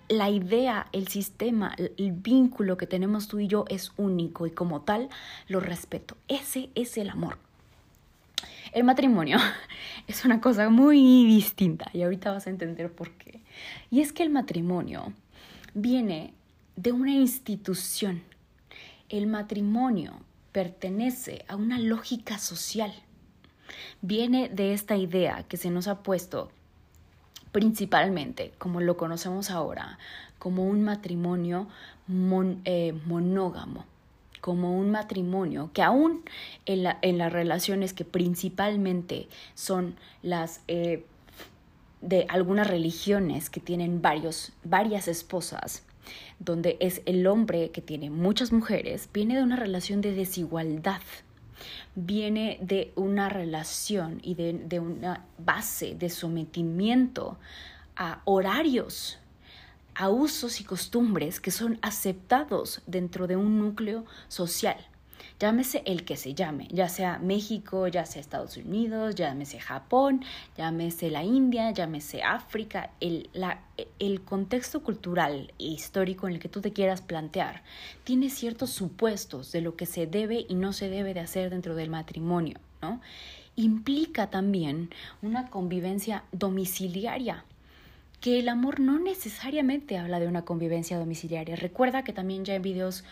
la 0.09 0.29
idea, 0.29 0.87
el 0.91 1.07
sistema, 1.07 1.75
el 1.77 2.11
vínculo 2.11 2.77
que 2.77 2.87
tenemos 2.87 3.27
tú 3.27 3.39
y 3.39 3.47
yo 3.47 3.65
es 3.69 3.91
único 3.97 4.45
y 4.45 4.51
como 4.51 4.81
tal 4.81 5.09
lo 5.47 5.59
respeto. 5.59 6.15
Ese 6.27 6.69
es 6.75 6.97
el 6.97 7.09
amor. 7.09 7.37
El 8.71 8.83
matrimonio 8.83 9.37
es 10.07 10.25
una 10.25 10.41
cosa 10.41 10.69
muy 10.69 11.25
distinta 11.25 11.89
y 11.93 12.03
ahorita 12.03 12.31
vas 12.31 12.47
a 12.47 12.49
entender 12.51 12.91
por 12.91 13.11
qué. 13.11 13.41
Y 13.89 14.01
es 14.01 14.13
que 14.13 14.23
el 14.23 14.29
matrimonio 14.29 15.13
viene 15.73 16.33
de 16.75 16.91
una 16.91 17.11
institución. 17.11 18.23
El 19.09 19.27
matrimonio 19.27 20.13
pertenece 20.51 21.45
a 21.47 21.55
una 21.55 21.79
lógica 21.79 22.37
social. 22.37 22.93
Viene 24.01 24.49
de 24.49 24.73
esta 24.73 24.95
idea 24.95 25.43
que 25.43 25.57
se 25.57 25.69
nos 25.69 25.87
ha 25.87 26.03
puesto 26.03 26.51
principalmente, 27.51 28.51
como 28.57 28.81
lo 28.81 28.97
conocemos 28.97 29.49
ahora, 29.49 29.97
como 30.39 30.65
un 30.65 30.83
matrimonio 30.83 31.67
eh, 32.65 32.93
monógamo, 33.05 33.85
como 34.41 34.77
un 34.77 34.91
matrimonio 34.91 35.71
que 35.73 35.81
aún 35.81 36.23
en, 36.65 37.17
las 37.17 37.33
relaciones 37.33 37.93
que 37.93 38.03
principalmente 38.03 39.27
son 39.53 39.95
las 40.21 40.61
eh, 40.67 41.05
de 42.01 42.25
algunas 42.29 42.67
religiones 42.67 43.49
que 43.49 43.59
tienen 43.59 44.01
varios, 44.01 44.51
varias 44.63 45.07
esposas, 45.07 45.83
donde 46.39 46.77
es 46.79 47.01
el 47.05 47.27
hombre 47.27 47.71
que 47.71 47.81
tiene 47.81 48.09
muchas 48.09 48.51
mujeres, 48.51 49.09
viene 49.13 49.35
de 49.35 49.43
una 49.43 49.55
relación 49.55 50.01
de 50.01 50.13
desigualdad, 50.13 51.01
viene 51.95 52.59
de 52.61 52.91
una 52.95 53.29
relación 53.29 54.19
y 54.23 54.35
de, 54.35 54.53
de 54.53 54.79
una 54.79 55.25
base 55.37 55.95
de 55.95 56.09
sometimiento 56.09 57.37
a 57.95 58.21
horarios, 58.25 59.19
a 59.93 60.09
usos 60.09 60.59
y 60.59 60.63
costumbres 60.65 61.39
que 61.39 61.51
son 61.51 61.79
aceptados 61.81 62.81
dentro 62.85 63.27
de 63.27 63.37
un 63.37 63.59
núcleo 63.59 64.05
social 64.27 64.77
llámese 65.39 65.83
el 65.85 66.05
que 66.05 66.15
se 66.15 66.33
llame, 66.33 66.67
ya 66.71 66.89
sea 66.89 67.19
México, 67.19 67.87
ya 67.87 68.05
sea 68.05 68.21
Estados 68.21 68.57
Unidos, 68.57 69.15
llámese 69.15 69.59
Japón, 69.59 70.23
llámese 70.57 71.09
la 71.09 71.23
India, 71.23 71.71
llámese 71.71 72.23
África, 72.23 72.91
el, 72.99 73.29
la, 73.33 73.59
el 73.99 74.21
contexto 74.21 74.81
cultural 74.81 75.53
e 75.59 75.65
histórico 75.65 76.27
en 76.27 76.35
el 76.35 76.39
que 76.39 76.49
tú 76.49 76.61
te 76.61 76.71
quieras 76.71 77.01
plantear 77.01 77.63
tiene 78.03 78.29
ciertos 78.29 78.69
supuestos 78.69 79.51
de 79.51 79.61
lo 79.61 79.75
que 79.75 79.85
se 79.85 80.07
debe 80.07 80.45
y 80.47 80.55
no 80.55 80.73
se 80.73 80.89
debe 80.89 81.13
de 81.13 81.19
hacer 81.19 81.49
dentro 81.49 81.75
del 81.75 81.89
matrimonio, 81.89 82.59
¿no? 82.81 83.01
Implica 83.57 84.29
también 84.29 84.89
una 85.21 85.49
convivencia 85.49 86.23
domiciliaria 86.33 87.45
que 88.19 88.39
el 88.39 88.49
amor 88.49 88.79
no 88.79 88.99
necesariamente 88.99 89.97
habla 89.97 90.19
de 90.19 90.27
una 90.27 90.43
convivencia 90.45 90.97
domiciliaria. 90.97 91.55
Recuerda 91.55 92.03
que 92.03 92.11
también 92.11 92.43
ya 92.43 92.53
hay 92.53 92.59
videos 92.59 93.03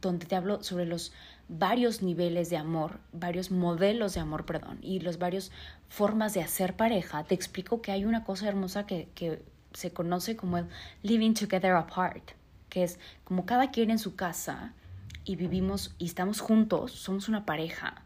donde 0.00 0.26
te 0.26 0.36
hablo 0.36 0.62
sobre 0.62 0.86
los 0.86 1.12
varios 1.50 2.00
niveles 2.00 2.48
de 2.48 2.56
amor, 2.56 3.00
varios 3.12 3.50
modelos 3.50 4.14
de 4.14 4.20
amor, 4.20 4.46
perdón, 4.46 4.78
y 4.82 5.00
los 5.00 5.18
varios 5.18 5.50
formas 5.88 6.32
de 6.32 6.42
hacer 6.42 6.76
pareja, 6.76 7.24
te 7.24 7.34
explico 7.34 7.82
que 7.82 7.90
hay 7.90 8.04
una 8.04 8.22
cosa 8.22 8.46
hermosa 8.46 8.86
que, 8.86 9.08
que 9.16 9.42
se 9.72 9.92
conoce 9.92 10.36
como 10.36 10.58
el 10.58 10.68
living 11.02 11.34
together 11.34 11.72
apart, 11.72 12.30
que 12.68 12.84
es 12.84 13.00
como 13.24 13.46
cada 13.46 13.72
quien 13.72 13.90
en 13.90 13.98
su 13.98 14.14
casa 14.14 14.74
y 15.24 15.34
vivimos 15.34 15.94
y 15.98 16.06
estamos 16.06 16.40
juntos, 16.40 16.92
somos 16.92 17.28
una 17.28 17.44
pareja. 17.44 18.04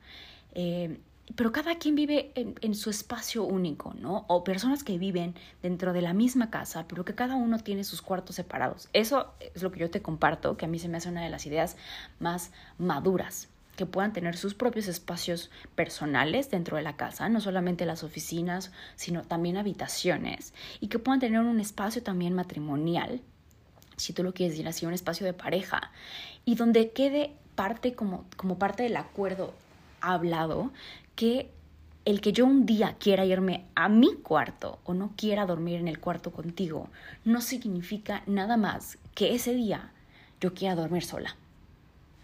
Eh, 0.54 0.98
pero 1.36 1.52
cada 1.52 1.78
quien 1.78 1.94
vive 1.94 2.32
en, 2.34 2.74
su 2.74 2.90
espacio 2.90 3.44
único, 3.44 3.94
¿no? 3.94 4.24
O 4.28 4.44
personas 4.44 4.84
que 4.84 4.98
viven 4.98 5.34
dentro 5.62 5.92
de 5.92 6.02
la 6.02 6.12
misma 6.12 6.50
casa, 6.50 6.86
pero 6.86 7.04
que 7.04 7.14
cada 7.14 7.34
uno 7.34 7.58
tiene 7.58 7.82
sus 7.84 8.02
cuartos 8.02 8.36
separados. 8.36 8.88
Eso 8.92 9.32
es 9.54 9.62
lo 9.62 9.72
que 9.72 9.80
yo 9.80 9.90
te 9.90 10.02
comparto, 10.02 10.56
que 10.56 10.66
a 10.66 10.68
mí 10.68 10.78
se 10.78 10.88
me 10.88 10.98
hace 10.98 11.08
una 11.08 11.22
de 11.22 11.30
las 11.30 11.46
ideas 11.46 11.76
más 12.20 12.52
maduras, 12.78 13.48
que 13.76 13.86
puedan 13.86 14.12
tener 14.12 14.36
sus 14.36 14.54
propios 14.54 14.86
espacios 14.86 15.50
personales 15.74 16.50
dentro 16.50 16.76
de 16.76 16.82
la 16.82 16.96
casa, 16.96 17.28
no 17.28 17.40
solamente 17.40 17.86
las 17.86 18.04
oficinas, 18.04 18.70
sino 18.94 19.22
también 19.22 19.56
habitaciones, 19.56 20.52
y 20.80 20.88
que 20.88 20.98
puedan 20.98 21.20
tener 21.20 21.40
un 21.40 21.58
espacio 21.58 22.02
también 22.02 22.34
matrimonial, 22.34 23.22
si 23.96 24.12
tú 24.12 24.22
lo 24.22 24.34
quieres 24.34 24.52
decir 24.52 24.68
así, 24.68 24.86
un 24.86 24.92
espacio 24.92 25.24
de 25.26 25.32
pareja, 25.32 25.90
y 26.44 26.54
donde 26.54 26.90
quede 26.90 27.32
parte 27.54 27.94
como, 27.94 28.26
como 28.36 28.58
parte 28.58 28.82
del 28.82 28.96
acuerdo 28.96 29.54
hablado 30.04 30.70
que 31.16 31.50
el 32.04 32.20
que 32.20 32.32
yo 32.32 32.44
un 32.44 32.66
día 32.66 32.96
quiera 32.98 33.24
irme 33.24 33.64
a 33.74 33.88
mi 33.88 34.14
cuarto 34.16 34.78
o 34.84 34.94
no 34.94 35.12
quiera 35.16 35.46
dormir 35.46 35.80
en 35.80 35.88
el 35.88 36.00
cuarto 36.00 36.32
contigo 36.32 36.90
no 37.24 37.40
significa 37.40 38.22
nada 38.26 38.56
más 38.56 38.98
que 39.14 39.34
ese 39.34 39.54
día 39.54 39.92
yo 40.40 40.52
quiera 40.52 40.74
dormir 40.74 41.04
sola. 41.04 41.36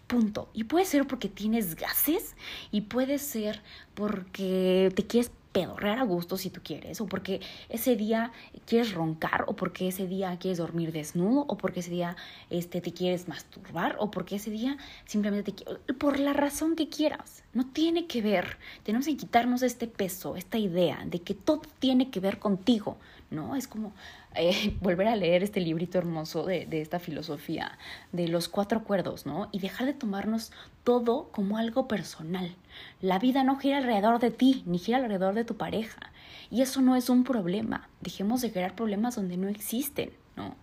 Punto. 0.05 0.49
Y 0.53 0.65
puede 0.65 0.85
ser 0.85 1.07
porque 1.07 1.29
tienes 1.29 1.75
gases 1.75 2.35
y 2.69 2.81
puede 2.81 3.17
ser 3.17 3.61
porque 3.95 4.91
te 4.95 5.07
quieres 5.07 5.31
pedorrear 5.51 5.99
a 5.99 6.03
gusto 6.03 6.37
si 6.37 6.49
tú 6.49 6.61
quieres, 6.63 7.01
o 7.01 7.07
porque 7.07 7.41
ese 7.69 7.95
día 7.95 8.31
quieres 8.65 8.93
roncar, 8.93 9.45
o 9.47 9.55
porque 9.55 9.87
ese 9.87 10.07
día 10.07 10.37
quieres 10.39 10.57
dormir 10.57 10.91
desnudo, 10.91 11.45
o 11.47 11.57
porque 11.57 11.81
ese 11.81 11.91
día 11.91 12.15
este, 12.49 12.81
te 12.81 12.93
quieres 12.93 13.27
masturbar, 13.27 13.95
o 13.99 14.11
porque 14.11 14.35
ese 14.37 14.49
día 14.51 14.77
simplemente 15.05 15.51
te 15.51 15.93
por 15.93 16.19
la 16.19 16.33
razón 16.33 16.75
que 16.75 16.89
quieras. 16.89 17.43
No 17.53 17.65
tiene 17.65 18.07
que 18.07 18.21
ver, 18.21 18.57
tenemos 18.83 19.05
que 19.07 19.17
quitarnos 19.17 19.61
este 19.61 19.87
peso, 19.87 20.35
esta 20.35 20.57
idea 20.57 21.03
de 21.05 21.21
que 21.21 21.33
todo 21.33 21.61
tiene 21.79 22.09
que 22.09 22.19
ver 22.19 22.39
contigo, 22.39 22.97
¿no? 23.31 23.55
Es 23.55 23.67
como 23.67 23.93
eh, 24.35 24.77
volver 24.81 25.07
a 25.07 25.15
leer 25.15 25.41
este 25.41 25.59
librito 25.59 25.97
hermoso 25.97 26.45
de, 26.45 26.65
de 26.67 26.81
esta 26.81 26.99
filosofía, 26.99 27.77
de 28.11 28.27
los 28.27 28.47
cuatro 28.47 28.79
acuerdos, 28.79 29.25
¿no? 29.25 29.49
Y 29.51 29.59
dejar 29.59 29.87
de 29.87 29.93
tomarnos 29.93 30.51
todo 30.83 31.29
como 31.31 31.57
algo 31.57 31.87
personal. 31.87 32.55
La 33.01 33.17
vida 33.17 33.43
no 33.43 33.57
gira 33.57 33.77
alrededor 33.77 34.19
de 34.19 34.31
ti, 34.31 34.63
ni 34.65 34.77
gira 34.77 34.97
alrededor 34.97 35.33
de 35.33 35.45
tu 35.45 35.57
pareja. 35.57 36.11
Y 36.51 36.61
eso 36.61 36.81
no 36.81 36.95
es 36.95 37.09
un 37.09 37.23
problema. 37.23 37.89
Dejemos 38.01 38.41
de 38.41 38.51
crear 38.51 38.75
problemas 38.75 39.15
donde 39.15 39.37
no 39.37 39.47
existen, 39.47 40.11
¿no? 40.35 40.55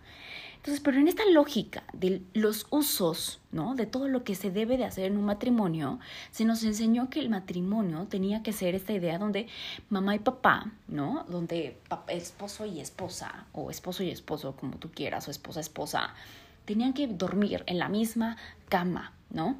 Entonces, 0.59 0.81
pero 0.83 0.97
en 0.97 1.07
esta 1.07 1.25
lógica 1.25 1.83
de 1.93 2.21
los 2.33 2.67
usos, 2.69 3.39
¿no? 3.53 3.75
De 3.75 3.85
todo 3.85 4.09
lo 4.09 4.25
que 4.25 4.35
se 4.35 4.51
debe 4.51 4.75
de 4.77 4.83
hacer 4.83 5.05
en 5.05 5.15
un 5.15 5.23
matrimonio, 5.23 5.99
se 6.31 6.43
nos 6.43 6.63
enseñó 6.63 7.09
que 7.09 7.21
el 7.21 7.29
matrimonio 7.29 8.07
tenía 8.09 8.43
que 8.43 8.51
ser 8.51 8.75
esta 8.75 8.91
idea 8.91 9.17
donde 9.17 9.47
mamá 9.89 10.15
y 10.15 10.19
papá, 10.19 10.69
¿no? 10.89 11.25
Donde 11.29 11.77
esposo 12.09 12.65
y 12.65 12.81
esposa, 12.81 13.45
o 13.53 13.71
esposo 13.71 14.03
y 14.03 14.09
esposo, 14.09 14.53
como 14.57 14.75
tú 14.75 14.91
quieras, 14.91 15.29
o 15.29 15.31
esposa, 15.31 15.61
esposa, 15.61 16.13
tenían 16.65 16.91
que 16.93 17.07
dormir 17.07 17.63
en 17.65 17.79
la 17.79 17.87
misma 17.87 18.35
cama, 18.67 19.13
¿no? 19.29 19.55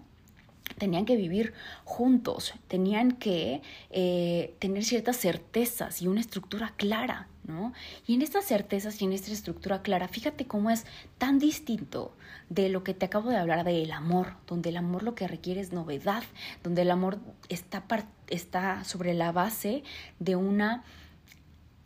Tenían 0.78 1.06
que 1.06 1.16
vivir 1.16 1.54
juntos, 1.84 2.54
tenían 2.68 3.12
que 3.12 3.62
eh, 3.90 4.56
tener 4.60 4.84
ciertas 4.84 5.18
certezas 5.18 6.02
y 6.02 6.08
una 6.08 6.22
estructura 6.22 6.74
clara, 6.78 7.28
¿no? 7.46 7.74
Y 8.06 8.16
en 8.16 8.22
estas 8.22 8.46
certezas 8.46 9.02
y 9.02 9.06
en 9.06 9.14
esta 9.14 9.32
estructura 9.32 9.82
clara, 9.82 10.08
fíjate 10.08 10.46
cómo 10.46 10.70
es 10.70 10.86
tan 11.18 11.40
distinto 11.40 12.14
de 12.50 12.70
lo 12.70 12.84
que 12.84 12.94
te 12.94 13.06
acabo 13.06 13.30
de 13.30 13.38
hablar 13.38 13.64
del 13.64 13.92
amor, 13.92 14.34
donde 14.48 14.70
el 14.70 14.78
amor 14.78 15.04
lo 15.04 15.16
que 15.16 15.28
requiere 15.28 15.62
es 15.62 15.72
novedad, 15.72 16.24
donde 16.64 16.84
el 16.84 16.92
amor 16.92 17.20
está, 17.50 17.84
está 18.28 18.84
sobre 18.84 19.14
la 19.14 19.32
base 19.32 19.84
de 20.20 20.36
una, 20.36 20.84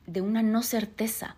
de 0.06 0.22
una 0.22 0.41
no 0.43 0.63
certeza, 0.63 1.38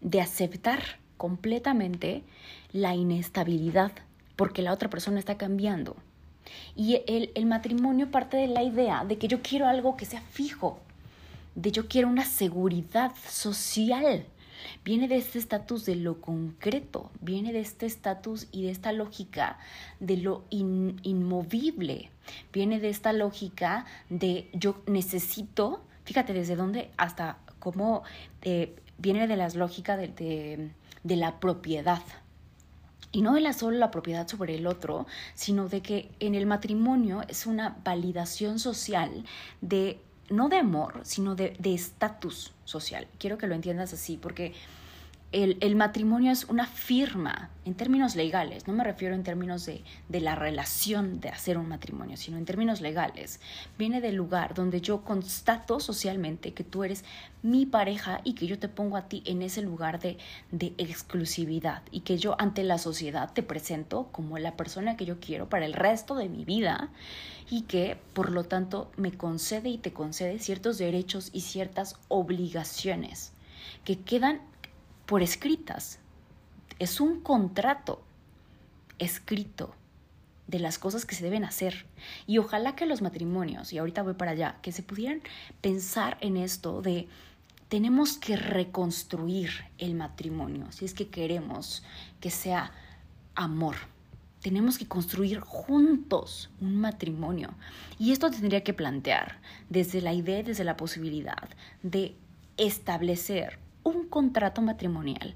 de 0.00 0.20
aceptar 0.20 0.98
completamente 1.16 2.24
la 2.72 2.94
inestabilidad, 2.94 3.92
porque 4.36 4.62
la 4.62 4.72
otra 4.72 4.88
persona 4.88 5.18
está 5.18 5.36
cambiando 5.36 5.96
y 6.76 7.02
el, 7.06 7.30
el 7.34 7.46
matrimonio 7.46 8.10
parte 8.10 8.36
de 8.36 8.48
la 8.48 8.62
idea 8.62 9.04
de 9.04 9.18
que 9.18 9.28
yo 9.28 9.42
quiero 9.42 9.66
algo 9.66 9.96
que 9.96 10.06
sea 10.06 10.20
fijo, 10.20 10.78
de 11.54 11.72
yo 11.72 11.88
quiero 11.88 12.08
una 12.08 12.24
seguridad 12.24 13.12
social. 13.28 14.24
Viene 14.84 15.08
de 15.08 15.16
este 15.16 15.38
estatus 15.38 15.86
de 15.86 15.96
lo 15.96 16.20
concreto, 16.20 17.10
viene 17.20 17.52
de 17.52 17.60
este 17.60 17.86
estatus 17.86 18.46
y 18.52 18.62
de 18.62 18.70
esta 18.70 18.92
lógica 18.92 19.58
de 20.00 20.18
lo 20.18 20.44
inmovible, 20.50 22.10
viene 22.52 22.78
de 22.78 22.90
esta 22.90 23.12
lógica 23.12 23.86
de 24.10 24.50
yo 24.52 24.82
necesito, 24.86 25.82
fíjate 26.04 26.34
desde 26.34 26.56
dónde 26.56 26.90
hasta 26.98 27.38
cómo 27.58 28.02
eh, 28.42 28.74
viene 28.98 29.26
de 29.26 29.36
las 29.36 29.54
lógicas 29.54 29.98
de, 29.98 30.70
de 31.02 31.16
la 31.16 31.40
propiedad, 31.40 32.02
y 33.12 33.22
no 33.22 33.36
es 33.36 33.56
solo 33.56 33.76
la 33.76 33.90
propiedad 33.90 34.28
sobre 34.28 34.54
el 34.54 34.66
otro, 34.66 35.06
sino 35.34 35.68
de 35.68 35.82
que 35.82 36.10
en 36.20 36.34
el 36.34 36.46
matrimonio 36.46 37.22
es 37.28 37.46
una 37.46 37.76
validación 37.84 38.58
social 38.58 39.24
de, 39.60 40.00
no 40.28 40.48
de 40.48 40.58
amor, 40.58 41.00
sino 41.02 41.34
de 41.34 41.56
estatus 41.64 42.52
social. 42.64 43.08
Quiero 43.18 43.36
que 43.38 43.46
lo 43.46 43.54
entiendas 43.54 43.92
así, 43.92 44.16
porque 44.16 44.54
el, 45.32 45.76
matrimonio 45.76 46.32
es 46.32 46.44
una 46.46 46.66
firma 46.66 47.50
en 47.64 47.74
términos 47.74 48.16
legales, 48.16 48.66
no 48.66 48.74
me 48.74 48.82
refiero 48.82 49.14
en 49.14 49.22
términos 49.22 49.64
de, 49.64 49.84
de, 50.08 50.20
la 50.20 50.34
relación 50.34 51.20
de 51.20 51.28
hacer 51.28 51.56
un 51.56 51.68
matrimonio, 51.68 52.16
sino 52.16 52.36
en 52.36 52.44
términos 52.44 52.80
legales. 52.80 53.38
Viene 53.78 54.00
del 54.00 54.16
lugar 54.16 54.54
donde 54.54 54.80
yo 54.80 55.02
constato 55.02 55.78
socialmente 55.78 56.52
que 56.52 56.64
tú 56.64 56.82
eres 56.82 57.04
mi 57.42 57.64
pareja 57.64 58.20
y 58.24 58.34
que 58.34 58.48
yo 58.48 58.58
te 58.58 58.68
pongo 58.68 58.96
a 58.96 59.08
ti 59.08 59.22
en 59.24 59.42
ese 59.42 59.62
lugar 59.62 60.00
de, 60.00 60.18
de 60.50 60.74
exclusividad 60.78 61.82
y 61.92 62.00
que 62.00 62.18
yo 62.18 62.34
ante 62.40 62.64
la 62.64 62.78
sociedad 62.78 63.32
te 63.32 63.44
presento 63.44 64.08
como 64.10 64.36
la 64.38 64.56
persona 64.56 64.96
que 64.96 65.06
yo 65.06 65.20
quiero 65.20 65.48
para 65.48 65.64
el 65.64 65.74
resto 65.74 66.16
de 66.16 66.28
mi 66.28 66.44
vida 66.44 66.90
y 67.48 67.62
que 67.62 67.98
por 68.14 68.32
lo 68.32 68.42
tanto 68.42 68.90
me 68.96 69.12
concede 69.12 69.68
y 69.68 69.78
te 69.78 69.92
concede 69.92 70.40
ciertos 70.40 70.76
derechos 70.78 71.30
y 71.32 71.42
ciertas 71.42 71.96
obligaciones 72.08 73.32
que 73.84 73.98
quedan 73.98 74.40
por 75.10 75.24
escritas. 75.24 75.98
Es 76.78 77.00
un 77.00 77.20
contrato 77.20 78.00
escrito 79.00 79.74
de 80.46 80.60
las 80.60 80.78
cosas 80.78 81.04
que 81.04 81.16
se 81.16 81.24
deben 81.24 81.42
hacer. 81.42 81.84
Y 82.28 82.38
ojalá 82.38 82.76
que 82.76 82.86
los 82.86 83.02
matrimonios, 83.02 83.72
y 83.72 83.78
ahorita 83.78 84.04
voy 84.04 84.14
para 84.14 84.30
allá, 84.30 84.58
que 84.62 84.70
se 84.70 84.84
pudieran 84.84 85.20
pensar 85.62 86.16
en 86.20 86.36
esto 86.36 86.80
de 86.80 87.08
tenemos 87.68 88.18
que 88.18 88.36
reconstruir 88.36 89.50
el 89.78 89.96
matrimonio, 89.96 90.70
si 90.70 90.84
es 90.84 90.94
que 90.94 91.08
queremos 91.08 91.82
que 92.20 92.30
sea 92.30 92.70
amor. 93.34 93.74
Tenemos 94.42 94.78
que 94.78 94.86
construir 94.86 95.40
juntos 95.40 96.50
un 96.60 96.76
matrimonio. 96.76 97.50
Y 97.98 98.12
esto 98.12 98.30
tendría 98.30 98.62
que 98.62 98.74
plantear 98.74 99.40
desde 99.70 100.02
la 100.02 100.12
idea, 100.12 100.44
desde 100.44 100.62
la 100.62 100.76
posibilidad 100.76 101.48
de 101.82 102.14
establecer 102.56 103.58
un 103.82 104.08
contrato 104.08 104.62
matrimonial 104.62 105.34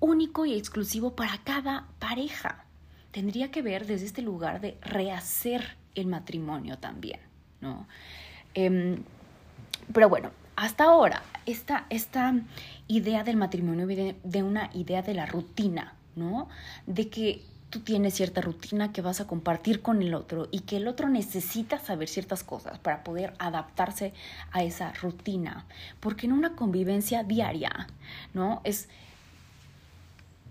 único 0.00 0.44
y 0.44 0.54
exclusivo 0.54 1.14
para 1.14 1.38
cada 1.38 1.86
pareja. 1.98 2.64
Tendría 3.12 3.50
que 3.50 3.62
ver 3.62 3.86
desde 3.86 4.06
este 4.06 4.22
lugar 4.22 4.60
de 4.60 4.76
rehacer 4.82 5.76
el 5.94 6.06
matrimonio 6.06 6.78
también, 6.78 7.20
¿no? 7.60 7.86
Em, 8.54 9.02
pero 9.92 10.08
bueno, 10.08 10.30
hasta 10.56 10.84
ahora, 10.84 11.22
esta, 11.46 11.86
esta 11.88 12.34
idea 12.88 13.24
del 13.24 13.36
matrimonio 13.36 13.86
viene 13.86 14.16
de 14.24 14.42
una 14.42 14.70
idea 14.74 15.02
de 15.02 15.14
la 15.14 15.26
rutina, 15.26 15.94
¿no? 16.16 16.48
De 16.86 17.08
que 17.08 17.42
tú 17.72 17.80
tienes 17.80 18.12
cierta 18.12 18.42
rutina 18.42 18.92
que 18.92 19.00
vas 19.00 19.22
a 19.22 19.26
compartir 19.26 19.80
con 19.80 20.02
el 20.02 20.12
otro 20.14 20.46
y 20.50 20.60
que 20.60 20.76
el 20.76 20.86
otro 20.86 21.08
necesita 21.08 21.78
saber 21.78 22.06
ciertas 22.06 22.44
cosas 22.44 22.78
para 22.78 23.02
poder 23.02 23.32
adaptarse 23.38 24.12
a 24.52 24.62
esa 24.62 24.92
rutina. 24.92 25.64
Porque 25.98 26.26
en 26.26 26.32
una 26.32 26.54
convivencia 26.54 27.24
diaria, 27.24 27.88
¿no? 28.34 28.60
Es 28.62 28.90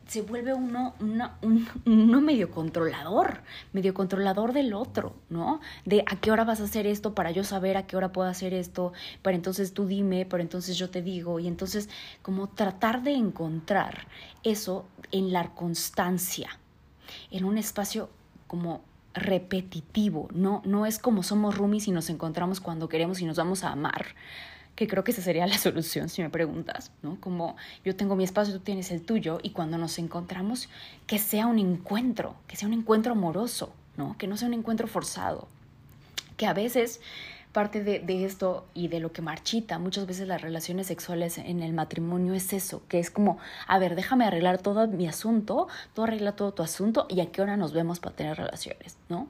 se 0.07 0.23
vuelve 0.23 0.53
uno, 0.53 0.93
uno 1.85 2.21
medio 2.21 2.51
controlador, 2.51 3.43
medio 3.71 3.93
controlador 3.93 4.51
del 4.51 4.73
otro, 4.73 5.15
¿no? 5.29 5.61
De 5.85 6.03
a 6.05 6.19
qué 6.19 6.31
hora 6.31 6.43
vas 6.43 6.59
a 6.59 6.65
hacer 6.65 6.85
esto 6.85 7.15
para 7.15 7.31
yo 7.31 7.45
saber 7.45 7.77
a 7.77 7.87
qué 7.87 7.95
hora 7.95 8.11
puedo 8.11 8.27
hacer 8.27 8.53
esto, 8.53 8.91
para 9.21 9.37
entonces 9.37 9.73
tú 9.73 9.85
dime, 9.85 10.25
pero 10.25 10.43
entonces 10.43 10.75
yo 10.75 10.89
te 10.89 11.01
digo, 11.01 11.39
y 11.39 11.47
entonces 11.47 11.87
como 12.23 12.49
tratar 12.49 13.03
de 13.03 13.13
encontrar 13.13 14.07
eso 14.43 14.85
en 15.13 15.31
la 15.31 15.53
constancia, 15.53 16.59
en 17.29 17.45
un 17.45 17.57
espacio 17.57 18.09
como 18.47 18.81
repetitivo, 19.13 20.29
no, 20.33 20.61
no 20.65 20.85
es 20.85 20.99
como 20.99 21.23
somos 21.23 21.57
roomies 21.57 21.87
y 21.87 21.91
nos 21.91 22.09
encontramos 22.09 22.61
cuando 22.61 22.87
queremos 22.89 23.19
y 23.21 23.25
nos 23.25 23.37
vamos 23.37 23.63
a 23.63 23.71
amar, 23.71 24.15
que 24.75 24.87
creo 24.87 25.03
que 25.03 25.11
esa 25.11 25.21
sería 25.21 25.45
la 25.47 25.57
solución 25.57 26.09
si 26.09 26.21
me 26.21 26.29
preguntas, 26.29 26.91
¿no? 27.01 27.19
Como 27.19 27.55
yo 27.83 27.95
tengo 27.95 28.15
mi 28.15 28.23
espacio, 28.23 28.53
tú 28.53 28.61
tienes 28.61 28.91
el 28.91 29.01
tuyo 29.01 29.39
y 29.43 29.51
cuando 29.51 29.77
nos 29.77 29.99
encontramos, 29.99 30.69
que 31.07 31.19
sea 31.19 31.47
un 31.47 31.59
encuentro, 31.59 32.35
que 32.47 32.55
sea 32.55 32.67
un 32.67 32.73
encuentro 32.73 33.11
amoroso, 33.11 33.73
¿no? 33.97 34.17
Que 34.17 34.27
no 34.27 34.37
sea 34.37 34.47
un 34.47 34.53
encuentro 34.53 34.87
forzado, 34.87 35.47
que 36.37 36.45
a 36.45 36.53
veces 36.53 37.01
parte 37.53 37.83
de, 37.83 37.99
de, 37.99 38.25
esto 38.25 38.65
y 38.73 38.87
de 38.87 38.99
lo 38.99 39.11
que 39.11 39.21
marchita 39.21 39.79
muchas 39.79 40.05
veces 40.05 40.27
las 40.27 40.41
relaciones 40.41 40.87
sexuales 40.87 41.37
en 41.37 41.61
el 41.61 41.73
matrimonio 41.73 42.33
es 42.33 42.53
eso, 42.53 42.81
que 42.87 42.99
es 42.99 43.11
como, 43.11 43.37
a 43.67 43.79
ver, 43.79 43.95
déjame 43.95 44.25
arreglar 44.25 44.57
todo 44.57 44.87
mi 44.87 45.07
asunto, 45.07 45.67
tú 45.93 46.03
arregla 46.03 46.35
todo 46.35 46.53
tu 46.53 46.63
asunto 46.63 47.07
y 47.09 47.21
a 47.21 47.31
qué 47.31 47.41
hora 47.41 47.57
nos 47.57 47.73
vemos 47.73 47.99
para 47.99 48.15
tener 48.15 48.37
relaciones, 48.37 48.97
¿no? 49.09 49.27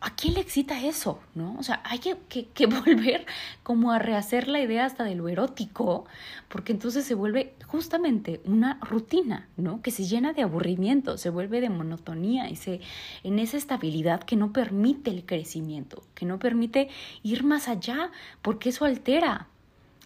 ¿A 0.00 0.14
quién 0.14 0.34
le 0.34 0.40
excita 0.40 0.80
eso? 0.80 1.20
¿No? 1.34 1.56
O 1.58 1.62
sea, 1.62 1.80
hay 1.84 1.98
que, 1.98 2.16
que, 2.28 2.66
volver 2.66 3.26
como 3.62 3.92
a 3.92 3.98
rehacer 3.98 4.48
la 4.48 4.60
idea 4.60 4.84
hasta 4.84 5.04
de 5.04 5.14
lo 5.14 5.28
erótico, 5.28 6.06
porque 6.48 6.72
entonces 6.72 7.04
se 7.04 7.14
vuelve 7.14 7.54
justamente 7.66 8.40
una 8.44 8.78
rutina, 8.80 9.48
¿no? 9.56 9.82
Que 9.82 9.90
se 9.90 10.04
llena 10.04 10.32
de 10.32 10.42
aburrimiento, 10.42 11.18
se 11.18 11.30
vuelve 11.30 11.60
de 11.60 11.70
monotonía 11.70 12.48
y 12.48 12.56
se, 12.56 12.80
en 13.24 13.38
esa 13.38 13.56
estabilidad 13.56 14.22
que 14.22 14.36
no 14.36 14.52
permite 14.52 15.10
el 15.10 15.24
crecimiento, 15.24 16.02
que 16.14 16.26
no 16.26 16.38
permite 16.38 16.88
ir 17.22 17.44
más 17.44 17.68
allá, 17.68 18.10
porque 18.42 18.70
eso 18.70 18.84
altera, 18.84 19.48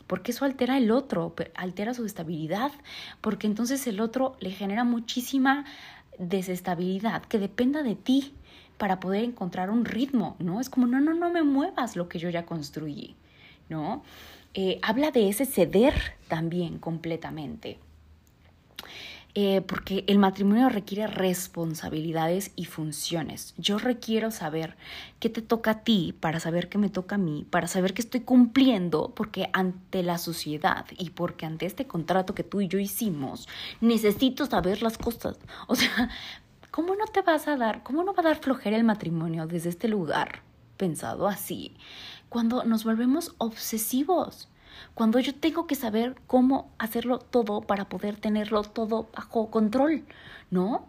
porque 0.07 0.33
eso 0.33 0.45
altera 0.45 0.77
el 0.79 0.91
otro, 0.91 1.35
altera 1.55 1.95
su 1.95 2.05
estabilidad, 2.05 2.73
porque 3.21 3.47
entonces 3.47 3.87
el 3.87 4.01
otro 4.01 4.37
le 4.41 4.51
genera 4.51 4.85
muchísima 4.85 5.65
desestabilidad 6.19 7.23
que 7.23 7.39
dependa 7.39 7.83
de 7.83 7.95
ti, 7.95 8.35
para 8.83 8.99
poder 8.99 9.23
encontrar 9.23 9.71
un 9.71 9.85
ritmo, 9.85 10.35
¿no? 10.41 10.61
Es 10.61 10.69
como, 10.69 10.89
no, 10.89 11.01
no, 11.01 11.15
no 11.15 11.31
me 11.31 11.45
muevas 11.45 11.95
lo 11.95 12.09
que 12.09 12.19
yo 12.19 12.31
ya 12.31 12.45
construí, 12.45 13.15
¿no? 13.69 14.03
Eh, 14.55 14.81
habla 14.83 15.13
de 15.13 15.29
ese 15.29 15.47
ceder 15.47 15.95
también 16.27 16.81
completamente. 16.81 17.79
Eh, 19.35 19.63
porque 19.63 20.05
el 20.09 20.19
matrimonio 20.19 20.69
requiere 20.69 21.07
responsabilidades 21.07 22.51
y 22.55 22.67
funciones. 22.67 23.55
Yo 23.57 23.79
requiero 23.79 24.31
saber 24.31 24.77
qué 25.21 25.31
te 25.31 25.41
toca 25.41 25.71
a 25.71 25.85
ti 25.85 26.15
para 26.21 26.39
saber 26.39 26.69
qué 26.69 26.77
me 26.77 26.91
toca 26.91 27.15
a 27.15 27.19
mí, 27.19 27.47
para 27.49 27.67
saber 27.67 27.95
que 27.95 28.03
estoy 28.03 28.21
cumpliendo, 28.21 29.15
porque 29.15 29.49
ante 29.55 30.03
la 30.03 30.19
sociedad 30.19 30.85
y 30.99 31.11
porque 31.11 31.47
ante 31.47 31.65
este 31.65 31.87
contrato 31.87 32.35
que 32.35 32.45
tú 32.45 32.61
y 32.61 32.69
yo 32.69 32.79
hicimos, 32.79 33.49
necesito 33.81 34.45
saber 34.45 34.83
las 34.83 34.99
cosas. 34.99 35.39
O 35.69 35.77
sea, 35.77 36.11
¿cómo 36.73 36.97
no 36.97 37.05
te 37.07 37.23
vas 37.23 37.47
a 37.47 37.57
dar, 37.57 37.85
cómo 37.85 38.03
no 38.03 38.15
va 38.15 38.23
a 38.23 38.31
dar 38.31 38.39
flojera 38.39 38.77
el 38.77 38.83
matrimonio 38.83 39.47
desde 39.47 39.69
este 39.69 39.87
lugar, 39.87 40.43
pensado 40.79 41.29
así, 41.29 41.77
cuando 42.29 42.65
nos 42.65 42.83
volvemos 42.83 43.35
obsesivos? 43.39 44.49
Cuando 44.95 45.21
yo 45.21 45.35
tengo 45.35 45.67
que 45.67 45.75
saber 45.75 46.17
cómo 46.27 46.73
hacerlo 46.79 47.19
todo 47.19 47.61
para 47.61 47.91
poder 47.91 48.17
tenerlo 48.17 48.63
todo 48.63 49.11
bajo 49.15 49.51
control, 49.51 50.07
¿no? 50.51 50.89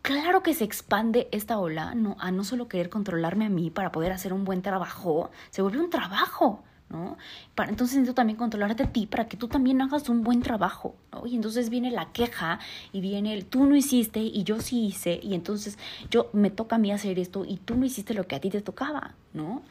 Claro 0.00 0.42
que 0.42 0.54
se 0.54 0.64
expande 0.64 1.28
esta 1.30 1.58
ola 1.58 1.94
no, 1.94 2.16
a 2.18 2.30
no 2.32 2.42
solo 2.42 2.66
querer 2.66 2.88
controlarme 2.88 3.44
a 3.44 3.50
mí 3.50 3.70
para 3.70 3.92
poder 3.92 4.12
hacer 4.12 4.32
un 4.32 4.46
buen 4.46 4.62
trabajo, 4.62 5.30
se 5.50 5.60
vuelve 5.60 5.80
un 5.80 5.90
trabajo. 5.90 6.64
¿No? 6.90 7.16
Para, 7.54 7.70
entonces 7.70 7.96
necesito 7.96 8.14
también 8.14 8.36
controlarte 8.36 8.82
a 8.82 8.92
ti 8.92 9.06
para 9.06 9.28
que 9.28 9.36
tú 9.36 9.48
también 9.48 9.80
hagas 9.80 10.08
un 10.08 10.22
buen 10.22 10.42
trabajo, 10.42 10.96
¿no? 11.12 11.26
Y 11.26 11.36
entonces 11.36 11.70
viene 11.70 11.90
la 11.90 12.12
queja 12.12 12.58
y 12.92 13.00
viene 13.00 13.32
el 13.32 13.46
tú 13.46 13.64
no 13.64 13.76
hiciste 13.76 14.20
y 14.20 14.42
yo 14.42 14.60
sí 14.60 14.86
hice 14.86 15.20
y 15.22 15.34
entonces 15.34 15.78
yo 16.10 16.28
me 16.32 16.50
toca 16.50 16.76
a 16.76 16.78
mí 16.78 16.92
hacer 16.92 17.18
esto 17.18 17.44
y 17.46 17.56
tú 17.56 17.76
no 17.76 17.86
hiciste 17.86 18.12
lo 18.12 18.26
que 18.26 18.36
a 18.36 18.40
ti 18.40 18.50
te 18.50 18.60
tocaba, 18.60 19.14
¿no? 19.32 19.62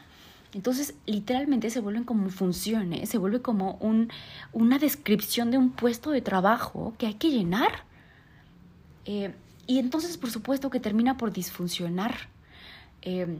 Entonces, 0.52 0.94
literalmente 1.06 1.70
se 1.70 1.80
vuelven 1.80 2.04
como 2.04 2.28
funciones, 2.28 3.08
se 3.08 3.18
vuelve 3.18 3.40
como 3.40 3.74
un, 3.74 4.10
una 4.52 4.78
descripción 4.78 5.50
de 5.50 5.58
un 5.58 5.70
puesto 5.70 6.10
de 6.10 6.22
trabajo 6.22 6.94
que 6.98 7.06
hay 7.06 7.14
que 7.14 7.30
llenar. 7.30 7.84
Eh, 9.04 9.32
y 9.68 9.78
entonces, 9.78 10.16
por 10.16 10.30
supuesto, 10.30 10.68
que 10.68 10.80
termina 10.80 11.16
por 11.16 11.32
disfuncionar. 11.32 12.28
Eh, 13.02 13.38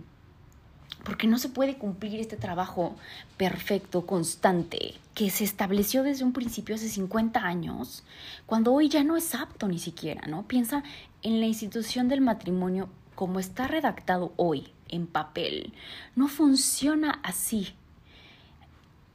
porque 1.04 1.26
no 1.26 1.38
se 1.38 1.48
puede 1.48 1.76
cumplir 1.76 2.20
este 2.20 2.36
trabajo 2.36 2.96
perfecto, 3.36 4.06
constante, 4.06 4.94
que 5.14 5.30
se 5.30 5.44
estableció 5.44 6.02
desde 6.02 6.24
un 6.24 6.32
principio 6.32 6.74
hace 6.74 6.88
50 6.88 7.40
años, 7.40 8.04
cuando 8.46 8.72
hoy 8.72 8.88
ya 8.88 9.04
no 9.04 9.16
es 9.16 9.34
apto 9.34 9.68
ni 9.68 9.78
siquiera, 9.78 10.26
¿no? 10.26 10.44
Piensa 10.46 10.82
en 11.22 11.40
la 11.40 11.46
institución 11.46 12.08
del 12.08 12.20
matrimonio 12.20 12.88
como 13.14 13.38
está 13.38 13.68
redactado 13.68 14.32
hoy 14.36 14.72
en 14.88 15.06
papel. 15.06 15.72
No 16.16 16.28
funciona 16.28 17.20
así. 17.22 17.74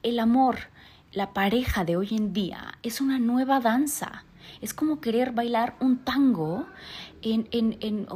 El 0.03 0.19
amor, 0.19 0.57
la 1.11 1.33
pareja 1.33 1.85
de 1.85 1.97
hoy 1.97 2.09
en 2.11 2.33
día 2.33 2.77
es 2.83 3.01
una 3.01 3.19
nueva 3.19 3.59
danza. 3.59 4.23
Es 4.61 4.73
como 4.73 5.01
querer 5.01 5.31
bailar 5.31 5.75
un 5.79 5.97
tango 5.97 6.67
en, 7.21 7.47
en, 7.51 7.77
en 7.81 8.07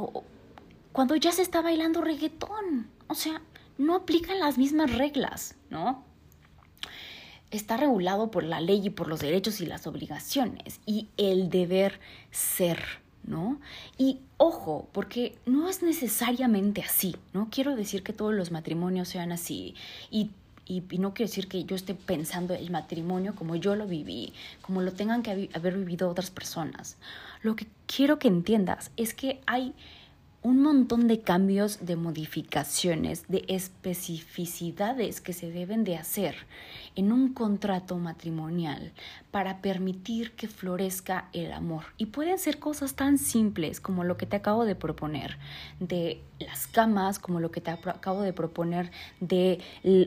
cuando 0.91 1.15
ya 1.15 1.32
se 1.32 1.41
está 1.41 1.62
bailando 1.62 2.01
reggaetón. 2.01 2.89
O 3.08 3.15
sea, 3.15 3.41
no 3.80 3.96
aplican 3.96 4.39
las 4.39 4.60
mismas 4.60 4.94
reglas, 4.96 5.56
¿no? 5.72 6.04
Está 7.50 7.78
regulado 7.78 8.30
por 8.30 8.44
la 8.44 8.62
ley 8.62 8.86
y 8.86 8.89
por 8.92 9.08
los 9.08 9.22
derechos 9.22 9.62
y 9.62 9.65
las 9.65 9.88
obligaciones 9.88 10.82
y 10.86 11.08
el 11.18 11.50
deber 11.50 12.00
ser, 12.30 12.84
¿no? 13.24 13.60
Y 13.98 14.20
ojo, 14.38 14.88
porque 14.92 15.39
no 15.48 15.68
es 15.68 15.82
necesariamente 15.82 16.82
así, 16.82 17.15
¿no? 17.34 17.48
Quiero 17.50 17.76
decir 17.76 18.04
que 18.04 18.13
todos 18.13 18.36
los 18.36 18.52
matrimonios 18.52 19.08
sean 19.08 19.32
así 19.32 19.74
y 20.12 20.30
y, 20.70 20.84
no 21.00 21.15
quiero 21.15 21.30
decir 21.30 21.48
que 21.48 21.63
yo 21.63 21.76
esté 21.76 21.96
pensando 21.96 22.54
el 22.54 22.70
matrimonio 22.70 23.34
como 23.34 23.56
yo 23.56 23.76
lo 23.76 23.88
viví, 23.88 24.34
como 24.62 24.84
lo 24.84 24.94
tengan 24.94 25.24
que 25.24 25.50
haber 25.52 25.76
vivido 25.76 26.08
otras 26.08 26.30
personas. 26.30 26.96
Lo 27.42 27.56
que 27.56 27.65
quiero 27.88 28.20
que 28.20 28.28
entiendas 28.28 28.92
es 28.96 29.15
que 29.15 29.42
hay 29.48 29.74
un 30.41 30.62
montón 30.62 31.08
de 31.08 31.21
cambios, 31.21 31.86
de 31.86 31.95
modificaciones, 31.95 33.28
de 33.28 33.43
especificidades 33.47 35.19
que 35.19 35.34
se 35.34 35.52
deben 35.52 35.84
de 35.84 35.97
hacer 35.97 36.36
en 36.95 37.12
un 37.12 37.34
contrato 37.34 37.97
matrimonial 37.97 38.93
para 39.32 39.62
permitir 39.62 40.32
que 40.32 40.47
florezca 40.47 41.30
el 41.34 41.52
amor. 41.52 41.84
Y 41.97 42.08
pueden 42.08 42.39
ser 42.39 42.60
cosas 42.60 42.95
tan 42.95 43.17
simples 43.17 43.80
como 43.82 44.04
lo 44.04 44.17
que 44.17 44.25
te 44.25 44.38
acabo 44.38 44.65
de 44.65 44.75
proponer, 44.75 45.38
de 45.80 46.21
las 46.39 46.67
camas, 46.67 47.19
como 47.19 47.39
lo 47.39 47.52
que 47.52 47.62
te 47.62 47.71
acabo 47.71 48.21
de 48.21 48.34
proponer, 48.34 48.91
de 49.19 49.60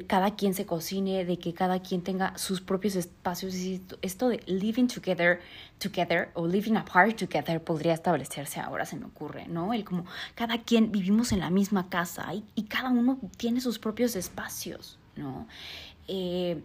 cada 0.07 0.35
quien 0.35 0.55
se 0.55 0.65
cocine, 0.65 1.25
de 1.27 1.39
que 1.39 1.53
cada 1.53 1.83
quien 1.83 2.03
tenga 2.03 2.37
sus 2.39 2.61
propios 2.61 2.97
espacios. 2.97 3.55
Esto 4.01 4.29
de 4.29 4.41
living 4.47 4.87
together, 4.87 5.41
together 5.83 6.31
o 6.35 6.47
living 6.47 6.77
apart 6.77 7.17
together 7.17 7.63
podría 7.63 7.95
establecerse 7.95 8.61
ahora, 8.61 8.87
se 8.87 8.97
me 8.97 9.07
ocurre, 9.07 9.47
¿no? 9.47 9.75
El 9.75 9.85
como 9.85 10.05
cada 10.35 10.59
quien 10.59 10.93
vivimos 10.93 11.33
en 11.33 11.41
la 11.41 11.51
misma 11.51 11.89
casa 11.89 12.33
y, 12.35 12.45
y 12.55 12.65
cada 12.65 12.91
uno 12.91 13.19
tiene 13.37 13.61
sus 13.61 13.79
propios 13.79 14.15
espacios, 14.17 14.99
¿no? 15.17 15.47
Eh, 16.09 16.63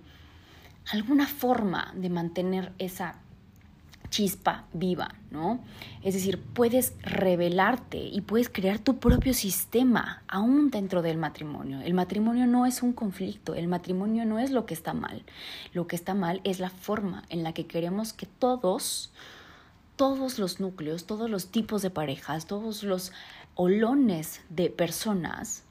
alguna 0.91 1.27
forma 1.27 1.93
de 1.95 2.09
mantener 2.09 2.71
esa 2.77 3.15
chispa 4.09 4.65
viva, 4.73 5.15
¿no? 5.31 5.59
Es 6.03 6.13
decir, 6.13 6.41
puedes 6.41 6.93
revelarte 7.01 7.97
y 7.97 8.21
puedes 8.21 8.49
crear 8.49 8.79
tu 8.79 8.97
propio 8.99 9.33
sistema 9.33 10.23
aún 10.27 10.69
dentro 10.69 11.01
del 11.01 11.17
matrimonio. 11.17 11.81
El 11.81 11.93
matrimonio 11.93 12.47
no 12.47 12.65
es 12.65 12.81
un 12.81 12.93
conflicto, 12.93 13.55
el 13.55 13.67
matrimonio 13.67 14.25
no 14.25 14.39
es 14.39 14.51
lo 14.51 14.65
que 14.65 14.73
está 14.73 14.93
mal. 14.93 15.23
Lo 15.73 15.87
que 15.87 15.95
está 15.95 16.13
mal 16.13 16.41
es 16.43 16.59
la 16.59 16.69
forma 16.69 17.23
en 17.29 17.43
la 17.43 17.53
que 17.53 17.67
queremos 17.67 18.13
que 18.13 18.25
todos, 18.25 19.11
todos 19.95 20.39
los 20.39 20.59
núcleos, 20.59 21.05
todos 21.05 21.29
los 21.29 21.47
tipos 21.51 21.81
de 21.81 21.89
parejas, 21.89 22.47
todos 22.47 22.83
los 22.83 23.11
olones 23.55 24.41
de 24.49 24.69
personas 24.69 25.63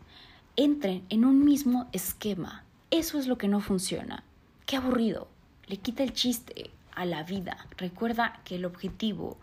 entren 0.57 1.05
en 1.09 1.25
un 1.25 1.45
mismo 1.45 1.89
esquema. 1.93 2.65
Eso 2.91 3.19
es 3.19 3.27
lo 3.27 3.39
que 3.39 3.49
no 3.49 3.61
funciona. 3.61 4.25
Qué 4.65 4.77
aburrido. 4.77 5.29
Le 5.67 5.77
quita 5.79 6.03
el 6.03 6.13
chiste 6.13 6.71
a 6.97 7.05
la 7.05 7.23
vida. 7.23 7.57
Recuerda 7.77 8.41
que 8.45 8.57
el 8.57 8.65
objetivo 8.65 9.37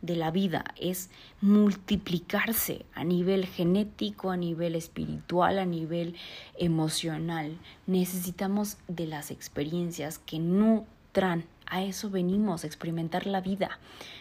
de 0.00 0.16
la 0.16 0.30
vida 0.30 0.64
es 0.80 1.10
multiplicarse 1.42 2.86
a 2.94 3.04
nivel 3.04 3.44
genético, 3.46 4.30
a 4.30 4.36
nivel 4.36 4.74
espiritual, 4.76 5.58
a 5.58 5.66
nivel 5.66 6.16
emocional. 6.56 7.58
Necesitamos 7.86 8.78
de 8.88 9.06
las 9.06 9.30
experiencias 9.30 10.18
que 10.18 10.38
nutran. 10.38 11.44
A 11.66 11.82
eso 11.84 12.10
venimos, 12.10 12.64
a 12.64 12.66
experimentar 12.66 13.26
la 13.26 13.40
vida. 13.40 13.78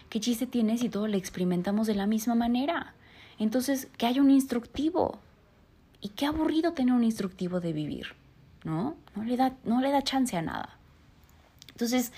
¿Qué 0.10 0.20
chiste 0.20 0.46
tiene 0.46 0.78
si 0.78 0.90
todo 0.90 1.08
lo 1.08 1.18
experimentamos 1.18 1.88
de 1.88 1.96
la 1.96 2.06
misma 2.06 2.36
manera? 2.36 2.94
Entonces, 3.40 3.88
que 3.98 4.06
haya 4.06 4.22
un 4.22 4.30
instructivo. 4.30 5.20
Y 6.02 6.10
qué 6.10 6.26
aburrido 6.26 6.74
tener 6.74 6.94
un 6.94 7.04
instructivo 7.04 7.60
de 7.60 7.74
vivir, 7.74 8.16
¿no? 8.64 8.96
No 9.16 9.24
le 9.24 9.36
da, 9.36 9.56
no 9.64 9.82
le 9.82 9.92
da 9.92 10.02
chance 10.02 10.38
a 10.38 10.42
nada. 10.42 10.78
Entonces, 11.72 12.12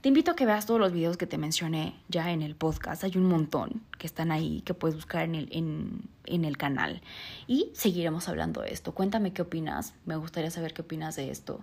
te 0.00 0.08
invito 0.08 0.30
a 0.30 0.36
que 0.36 0.46
veas 0.46 0.64
todos 0.64 0.80
los 0.80 0.92
videos 0.92 1.18
que 1.18 1.26
te 1.26 1.36
mencioné 1.36 1.94
ya 2.08 2.32
en 2.32 2.40
el 2.40 2.54
podcast. 2.54 3.04
Hay 3.04 3.18
un 3.18 3.26
montón 3.26 3.82
que 3.98 4.06
están 4.06 4.32
ahí 4.32 4.62
que 4.62 4.72
puedes 4.72 4.94
buscar 4.96 5.24
en 5.24 5.34
el, 5.34 5.48
en, 5.52 6.44
el 6.46 6.56
canal. 6.56 7.02
Y 7.46 7.70
seguiremos 7.74 8.26
hablando 8.26 8.62
de 8.62 8.72
esto. 8.72 8.92
Cuéntame 8.92 9.34
qué 9.34 9.42
opinas. 9.42 9.92
Me 10.06 10.16
gustaría 10.16 10.50
saber 10.50 10.72
qué 10.72 10.80
opinas 10.80 11.16
de 11.16 11.30
esto. 11.30 11.60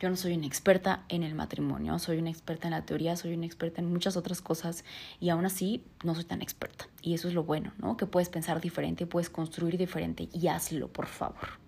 Yo 0.00 0.10
no 0.10 0.16
soy 0.16 0.34
una 0.34 0.46
experta 0.46 1.02
en 1.08 1.22
el 1.22 1.34
matrimonio, 1.34 1.98
soy 1.98 2.18
una 2.18 2.30
experta 2.30 2.68
en 2.68 2.72
la 2.72 2.84
teoría, 2.84 3.16
soy 3.16 3.32
una 3.32 3.46
experta 3.46 3.80
en 3.80 3.90
muchas 3.90 4.18
otras 4.18 4.42
cosas 4.42 4.84
y 5.18 5.30
aún 5.30 5.46
así 5.46 5.82
no 6.04 6.14
soy 6.14 6.24
tan 6.24 6.42
experta. 6.42 6.88
Y 7.00 7.14
eso 7.14 7.26
es 7.26 7.34
lo 7.34 7.44
bueno, 7.44 7.72
¿no? 7.78 7.96
Que 7.96 8.04
puedes 8.04 8.28
pensar 8.28 8.60
diferente, 8.60 9.06
puedes 9.06 9.30
construir 9.30 9.78
diferente 9.78 10.28
y 10.32 10.48
hazlo, 10.48 10.88
por 10.88 11.06
favor. 11.06 11.67